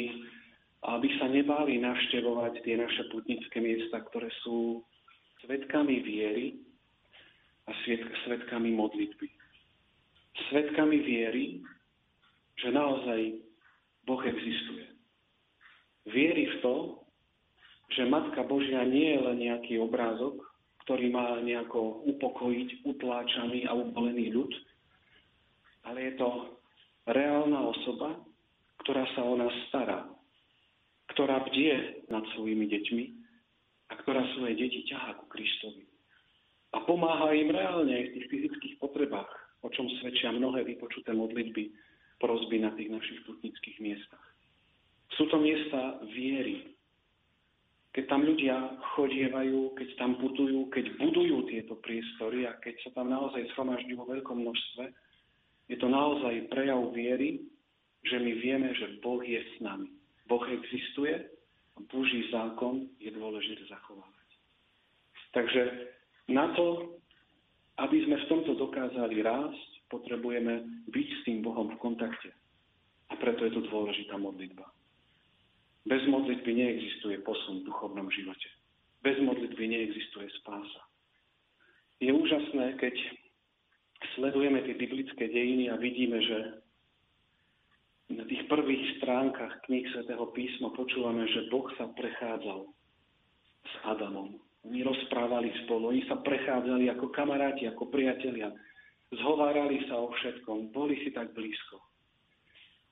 aby 0.89 1.07
sa 1.21 1.29
nebáli 1.29 1.77
navštevovať 1.77 2.53
tie 2.65 2.75
naše 2.81 3.05
putnické 3.13 3.61
miesta, 3.61 4.01
ktoré 4.01 4.33
sú 4.41 4.81
svetkami 5.41 5.99
viery 6.05 6.61
a 7.65 7.71
svetkami 8.25 8.71
modlitby. 8.77 9.27
Svetkami 10.49 11.01
viery, 11.01 11.61
že 12.61 12.69
naozaj 12.69 13.41
Boh 14.05 14.21
existuje. 14.21 14.85
Viery 16.09 16.49
v 16.49 16.55
to, 16.61 16.75
že 17.93 18.09
Matka 18.09 18.41
Božia 18.47 18.81
nie 18.87 19.13
je 19.17 19.19
len 19.21 19.37
nejaký 19.37 19.77
obrázok, 19.77 20.41
ktorý 20.87 21.13
má 21.13 21.37
nejako 21.43 22.05
upokojiť 22.09 22.87
utláčaný 22.87 23.69
a 23.69 23.77
ubolený 23.77 24.33
ľud, 24.33 24.49
ale 25.85 26.09
je 26.09 26.13
to 26.17 26.29
reálna 27.05 27.59
osoba, 27.69 28.17
ktorá 28.81 29.05
sa 29.13 29.21
o 29.21 29.37
nás 29.37 29.53
stará, 29.69 30.09
ktorá 31.13 31.45
bdie 31.45 32.01
nad 32.09 32.25
svojimi 32.33 32.65
deťmi 32.65 33.20
a 33.91 33.93
ktorá 33.99 34.23
svoje 34.39 34.55
deti 34.55 34.87
ťahá 34.87 35.19
ku 35.19 35.27
Kristovi. 35.27 35.83
A 36.71 36.79
pomáha 36.87 37.35
im 37.35 37.51
reálne 37.51 37.91
aj 37.91 38.05
v 38.07 38.13
tých 38.15 38.27
fyzických 38.31 38.75
potrebách, 38.79 39.27
o 39.59 39.67
čom 39.67 39.91
svedčia 39.99 40.31
mnohé 40.31 40.63
vypočuté 40.63 41.11
modlitby, 41.11 41.67
prozby 42.23 42.63
na 42.63 42.71
tých 42.79 42.87
našich 42.87 43.19
putnických 43.27 43.77
miestach. 43.83 44.23
Sú 45.19 45.27
to 45.27 45.41
miesta 45.43 45.99
viery. 46.15 46.71
Keď 47.91 48.07
tam 48.07 48.23
ľudia 48.23 48.55
chodievajú, 48.95 49.75
keď 49.75 49.89
tam 49.99 50.15
putujú, 50.15 50.71
keď 50.71 50.95
budujú 50.95 51.51
tieto 51.51 51.75
priestory 51.83 52.47
a 52.47 52.55
keď 52.63 52.87
sa 52.87 52.95
tam 52.95 53.11
naozaj 53.11 53.43
schromažďujú 53.51 53.99
vo 53.99 54.07
veľkom 54.07 54.37
množstve, 54.47 54.85
je 55.67 55.75
to 55.75 55.91
naozaj 55.91 56.47
prejav 56.47 56.79
viery, 56.95 57.43
že 58.07 58.15
my 58.15 58.31
vieme, 58.39 58.71
že 58.79 59.03
Boh 59.03 59.19
je 59.19 59.43
s 59.43 59.53
nami. 59.59 59.91
Boh 60.31 60.41
existuje 60.47 61.19
Boží 61.79 62.27
zákon 62.31 62.87
je 62.99 63.11
dôležité 63.11 63.63
zachovávať. 63.67 64.29
Takže 65.31 65.61
na 66.27 66.51
to, 66.55 66.97
aby 67.79 68.03
sme 68.03 68.19
v 68.19 68.29
tomto 68.29 68.51
dokázali 68.59 69.23
rásť, 69.23 69.69
potrebujeme 69.87 70.85
byť 70.91 71.07
s 71.07 71.21
tým 71.27 71.43
Bohom 71.43 71.71
v 71.71 71.79
kontakte. 71.79 72.31
A 73.11 73.19
preto 73.19 73.43
je 73.43 73.55
tu 73.55 73.61
dôležitá 73.67 74.15
modlitba. 74.15 74.63
Bez 75.83 76.05
modlitby 76.07 76.51
neexistuje 76.53 77.19
posun 77.25 77.63
v 77.63 77.67
duchovnom 77.67 78.07
živote. 78.13 78.47
Bez 79.01 79.17
modlitby 79.19 79.65
neexistuje 79.67 80.29
spása. 80.39 80.83
Je 81.99 82.13
úžasné, 82.13 82.77
keď 82.77 82.95
sledujeme 84.15 84.61
tie 84.61 84.77
biblické 84.77 85.25
dejiny 85.27 85.73
a 85.73 85.75
vidíme, 85.75 86.21
že 86.21 86.60
na 88.17 88.25
tých 88.27 88.43
prvých 88.51 88.99
stránkach 88.99 89.63
kníh 89.67 89.87
svätého 89.95 90.25
písma 90.35 90.71
počúvame, 90.75 91.27
že 91.31 91.47
Boh 91.47 91.67
sa 91.79 91.87
prechádzal 91.95 92.67
s 93.61 93.73
Adamom. 93.87 94.35
Oni 94.67 94.85
rozprávali 94.85 95.49
spolu, 95.65 95.89
oni 95.89 96.05
sa 96.05 96.21
prechádzali 96.21 96.91
ako 96.93 97.09
kamaráti, 97.09 97.65
ako 97.65 97.89
priatelia. 97.89 98.53
Zhovárali 99.11 99.83
sa 99.89 99.97
o 99.97 100.13
všetkom, 100.13 100.71
boli 100.71 100.95
si 101.01 101.09
tak 101.11 101.33
blízko. 101.33 101.81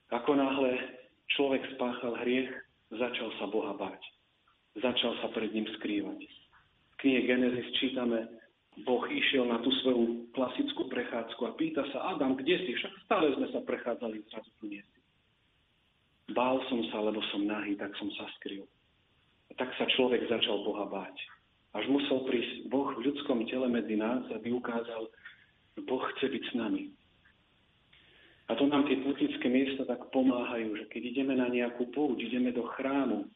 Ako 0.09 0.33
náhle 0.33 0.75
človek 1.37 1.61
spáchal 1.77 2.17
hriech, 2.25 2.49
začal 2.89 3.29
sa 3.37 3.45
Boha 3.45 3.77
báť. 3.77 4.01
Začal 4.81 5.13
sa 5.21 5.29
pred 5.29 5.53
ním 5.53 5.69
skrývať. 5.77 6.19
V 6.25 6.95
knihe 7.05 7.21
Genesis 7.29 7.69
čítame, 7.77 8.25
Boh 8.83 9.03
išiel 9.05 9.45
na 9.45 9.59
tú 9.59 9.69
svoju 9.83 10.31
klasickú 10.33 10.87
prechádzku 10.87 11.41
a 11.45 11.55
pýta 11.57 11.83
sa, 11.91 12.15
Adam, 12.15 12.33
kde 12.33 12.57
si? 12.63 12.71
Však 12.79 12.93
stále 13.05 13.33
sme 13.35 13.47
sa 13.51 13.59
prechádzali, 13.61 14.23
zrazu 14.31 14.49
tu 14.57 14.71
nie 14.71 14.81
si. 14.81 14.98
Bál 16.33 16.61
som 16.69 16.81
sa, 16.93 17.01
lebo 17.01 17.21
som 17.33 17.45
nahý, 17.45 17.75
tak 17.75 17.93
som 17.97 18.09
sa 18.17 18.25
skryl. 18.39 18.65
A 19.49 19.51
tak 19.57 19.73
sa 19.77 19.89
človek 19.97 20.29
začal 20.29 20.61
Boha 20.61 20.85
báť. 20.85 21.15
Až 21.77 21.85
musel 21.89 22.25
prísť 22.25 22.69
Boh 22.69 22.89
v 22.97 23.05
ľudskom 23.09 23.45
tele 23.45 23.69
medzi 23.69 23.93
nás, 23.93 24.25
aby 24.33 24.53
ukázal, 24.53 25.09
Boh 25.85 26.03
chce 26.15 26.25
byť 26.29 26.43
s 26.49 26.53
nami. 26.57 26.83
A 28.49 28.57
to 28.57 28.65
nám 28.65 28.89
tie 28.89 28.97
putnické 29.05 29.45
miesta 29.45 29.85
tak 29.85 30.09
pomáhajú, 30.09 30.73
že 30.73 30.85
keď 30.89 31.01
ideme 31.13 31.37
na 31.37 31.45
nejakú 31.45 31.93
púť, 31.93 32.17
ideme 32.25 32.49
do 32.49 32.65
chrámu, 32.73 33.29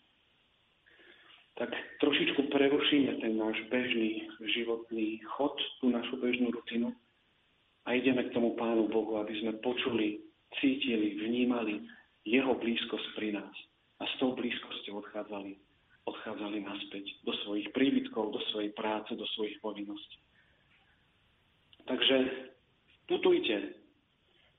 tak 1.54 1.70
trošičku 2.02 2.50
prerušíme 2.50 3.22
ten 3.22 3.38
náš 3.38 3.62
bežný 3.70 4.26
životný 4.42 5.22
chod, 5.38 5.54
tú 5.78 5.94
našu 5.94 6.18
bežnú 6.18 6.50
rutinu 6.50 6.90
a 7.86 7.94
ideme 7.94 8.26
k 8.26 8.34
tomu 8.34 8.58
Pánu 8.58 8.90
Bohu, 8.90 9.22
aby 9.22 9.38
sme 9.38 9.62
počuli, 9.62 10.26
cítili, 10.58 11.22
vnímali 11.22 11.86
Jeho 12.24 12.56
blízkosť 12.56 13.08
pri 13.20 13.36
nás. 13.36 13.56
A 14.00 14.08
s 14.08 14.14
tou 14.20 14.36
blízkosťou 14.36 15.04
odchádzali, 15.04 15.60
odchádzali 16.08 16.58
naspäť 16.64 17.06
do 17.24 17.32
svojich 17.48 17.72
príbytkov, 17.72 18.36
do 18.36 18.42
svojej 18.52 18.72
práce, 18.76 19.16
do 19.16 19.28
svojich 19.36 19.60
povinností. 19.64 20.20
Takže 21.84 22.48
putujte, 23.08 23.76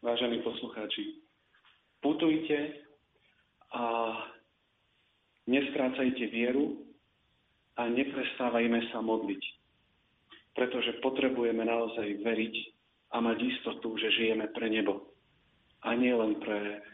vážení 0.04 0.44
poslucháči. 0.44 1.24
Putujte 2.04 2.84
a 3.72 3.84
nestrácajte 5.48 6.24
vieru 6.28 6.84
a 7.80 7.88
neprestávajme 7.88 8.92
sa 8.92 9.00
modliť. 9.00 9.42
Pretože 10.54 11.00
potrebujeme 11.02 11.64
naozaj 11.64 12.22
veriť 12.22 12.54
a 13.16 13.24
mať 13.24 13.38
istotu, 13.40 13.96
že 13.98 14.12
žijeme 14.14 14.52
pre 14.52 14.70
nebo. 14.70 15.10
A 15.82 15.96
nie 15.96 16.12
len 16.14 16.38
pre 16.38 16.84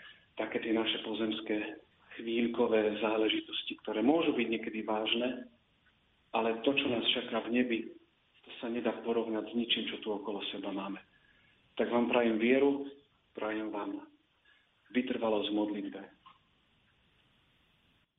také 0.41 0.64
tie 0.64 0.72
naše 0.72 1.05
pozemské 1.05 1.84
chvíľkové 2.16 2.97
záležitosti, 3.05 3.76
ktoré 3.84 4.01
môžu 4.01 4.32
byť 4.32 4.47
niekedy 4.49 4.80
vážne, 4.88 5.45
ale 6.32 6.64
to, 6.64 6.72
čo 6.72 6.86
nás 6.88 7.05
čaká 7.12 7.45
v 7.45 7.61
nebi, 7.61 7.78
sa 8.59 8.72
nedá 8.72 8.91
porovnať 9.05 9.53
s 9.53 9.55
ničím, 9.55 9.84
čo 9.93 9.97
tu 10.01 10.09
okolo 10.16 10.41
seba 10.49 10.72
máme. 10.72 10.99
Tak 11.76 11.93
vám 11.93 12.09
prajem 12.11 12.36
vieru, 12.41 12.88
prajem 13.36 13.68
vám 13.70 14.01
vytrvalosť 14.91 15.49
v 15.49 15.57
modlitbe. 15.57 16.01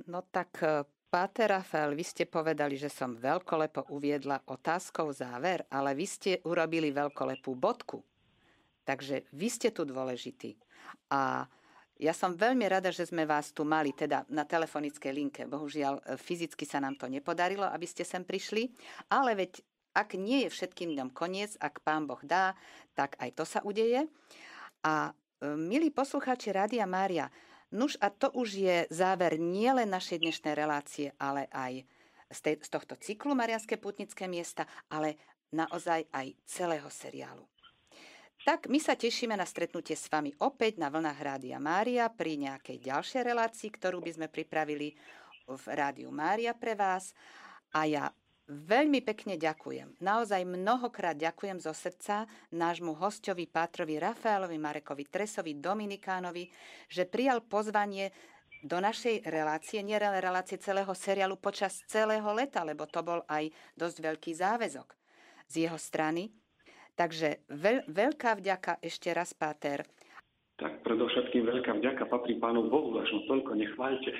No 0.07 0.25
tak, 0.31 0.51
e, 0.63 0.87
Páter 1.11 1.51
Rafael, 1.51 1.91
vy 1.91 2.07
ste 2.07 2.23
povedali, 2.23 2.79
že 2.79 2.87
som 2.87 3.19
veľkolepo 3.19 3.91
uviedla 3.91 4.47
otázkou 4.47 5.11
záver, 5.11 5.67
ale 5.67 5.91
vy 5.91 6.07
ste 6.07 6.31
urobili 6.47 6.95
veľkolepú 6.95 7.51
bodku. 7.51 7.99
Takže 8.87 9.27
vy 9.35 9.47
ste 9.51 9.75
tu 9.75 9.83
dôležití. 9.83 10.55
A 11.11 11.45
ja 12.01 12.17
som 12.17 12.33
veľmi 12.33 12.65
rada, 12.65 12.89
že 12.89 13.05
sme 13.05 13.29
vás 13.29 13.53
tu 13.53 13.61
mali, 13.61 13.93
teda 13.93 14.25
na 14.33 14.41
telefonickej 14.41 15.13
linke. 15.13 15.41
Bohužiaľ, 15.45 16.01
e, 16.01 16.17
fyzicky 16.17 16.65
sa 16.65 16.81
nám 16.81 16.97
to 16.97 17.05
nepodarilo, 17.05 17.69
aby 17.69 17.85
ste 17.85 18.01
sem 18.01 18.25
prišli, 18.25 18.73
ale 19.13 19.37
veď 19.37 19.61
ak 19.93 20.17
nie 20.17 20.47
je 20.47 20.49
všetkým 20.49 20.97
dňom 20.97 21.13
koniec, 21.13 21.53
ak 21.61 21.85
pán 21.85 22.09
Boh 22.09 22.19
dá, 22.25 22.57
tak 22.97 23.19
aj 23.21 23.29
to 23.37 23.43
sa 23.45 23.61
udeje. 23.61 24.09
A 24.81 25.13
e, 25.13 25.53
milí 25.53 25.93
poslucháči 25.93 26.49
Rádia 26.49 26.89
Mária, 26.89 27.29
Nuž 27.71 27.95
a 28.03 28.11
to 28.11 28.27
už 28.35 28.49
je 28.51 28.77
záver 28.91 29.39
nielen 29.39 29.87
našej 29.87 30.19
dnešnej 30.19 30.59
relácie, 30.59 31.15
ale 31.15 31.47
aj 31.55 31.87
z, 32.27 32.39
tej, 32.43 32.55
z 32.59 32.67
tohto 32.67 32.99
cyklu 32.99 33.31
Marianské 33.31 33.79
putnické 33.79 34.27
miesta, 34.27 34.67
ale 34.91 35.15
naozaj 35.55 36.03
aj 36.11 36.35
celého 36.43 36.91
seriálu. 36.91 37.50
Tak 38.41 38.73
my 38.73 38.81
sa 38.81 38.97
tešíme 38.97 39.37
na 39.37 39.45
stretnutie 39.45 39.93
s 39.93 40.09
vami 40.09 40.33
opäť 40.41 40.81
na 40.81 40.89
vlnách 40.89 41.19
Rádia 41.21 41.61
Mária 41.61 42.09
pri 42.09 42.41
nejakej 42.41 42.81
ďalšej 42.81 43.21
relácii, 43.21 43.69
ktorú 43.69 44.01
by 44.01 44.17
sme 44.17 44.27
pripravili 44.33 44.97
v 45.45 45.65
Rádiu 45.69 46.09
Mária 46.09 46.57
pre 46.57 46.73
vás. 46.73 47.13
A 47.77 47.85
ja 47.85 48.09
veľmi 48.49 49.05
pekne 49.05 49.37
ďakujem. 49.37 50.01
Naozaj 50.01 50.41
mnohokrát 50.49 51.13
ďakujem 51.21 51.61
zo 51.61 51.69
srdca 51.69 52.25
nášmu 52.49 52.97
hostovi 52.97 53.45
Pátrovi 53.45 54.01
Rafaelovi 54.01 54.57
Marekovi 54.57 55.05
Tresovi 55.05 55.61
Dominikánovi, 55.61 56.49
že 56.89 57.05
prijal 57.05 57.45
pozvanie 57.45 58.09
do 58.65 58.81
našej 58.81 59.21
relácie, 59.29 59.85
nie 59.85 60.01
relácie 60.01 60.57
celého 60.57 60.89
seriálu 60.97 61.37
počas 61.37 61.85
celého 61.85 62.25
leta, 62.33 62.65
lebo 62.65 62.89
to 62.89 63.05
bol 63.05 63.21
aj 63.29 63.53
dosť 63.77 63.97
veľký 64.01 64.33
záväzok 64.33 64.89
z 65.45 65.69
jeho 65.69 65.77
strany. 65.77 66.40
Takže 67.01 67.49
veľ, 67.49 67.89
veľká 67.89 68.37
vďaka 68.37 68.77
ešte 68.85 69.09
raz, 69.09 69.33
Páter. 69.33 69.81
Tak 70.61 70.85
predovšetkým 70.85 71.49
veľká 71.49 71.81
vďaka 71.81 72.05
patrí 72.05 72.37
pánu 72.37 72.69
Bohu, 72.69 72.93
až 73.01 73.09
mu 73.09 73.25
toľko 73.25 73.57
nechváľte. 73.57 74.13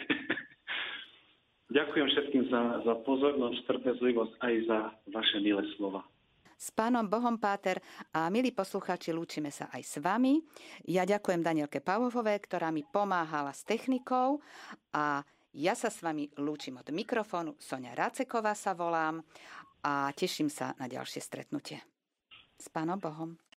Ďakujem 1.78 2.08
všetkým 2.10 2.44
za, 2.50 2.82
za 2.82 2.98
pozornosť, 3.06 3.70
trpezlivosť 3.70 4.34
aj 4.42 4.54
za 4.66 4.80
vaše 5.14 5.38
milé 5.46 5.62
slova. 5.78 6.02
S 6.58 6.74
pánom 6.74 7.06
Bohom, 7.06 7.38
Páter, 7.38 7.78
a 8.18 8.34
milí 8.34 8.50
poslucháči, 8.50 9.14
lúčime 9.14 9.54
sa 9.54 9.70
aj 9.70 9.82
s 9.86 9.96
vami. 10.02 10.42
Ja 10.90 11.06
ďakujem 11.06 11.46
Danielke 11.46 11.86
Pavlovej, 11.86 12.42
ktorá 12.50 12.74
mi 12.74 12.82
pomáhala 12.82 13.54
s 13.54 13.62
technikou 13.62 14.42
a 14.90 15.22
ja 15.54 15.78
sa 15.78 15.94
s 15.94 16.02
vami 16.02 16.34
lúčim 16.42 16.82
od 16.82 16.90
mikrofónu. 16.90 17.62
Sonia 17.62 17.94
Ráceková 17.94 18.58
sa 18.58 18.74
volám 18.74 19.22
a 19.86 20.10
teším 20.18 20.50
sa 20.50 20.74
na 20.82 20.90
ďalšie 20.90 21.22
stretnutie. 21.22 21.91
S 22.62 22.70
Pánom 22.70 23.02
Bohom. 23.02 23.42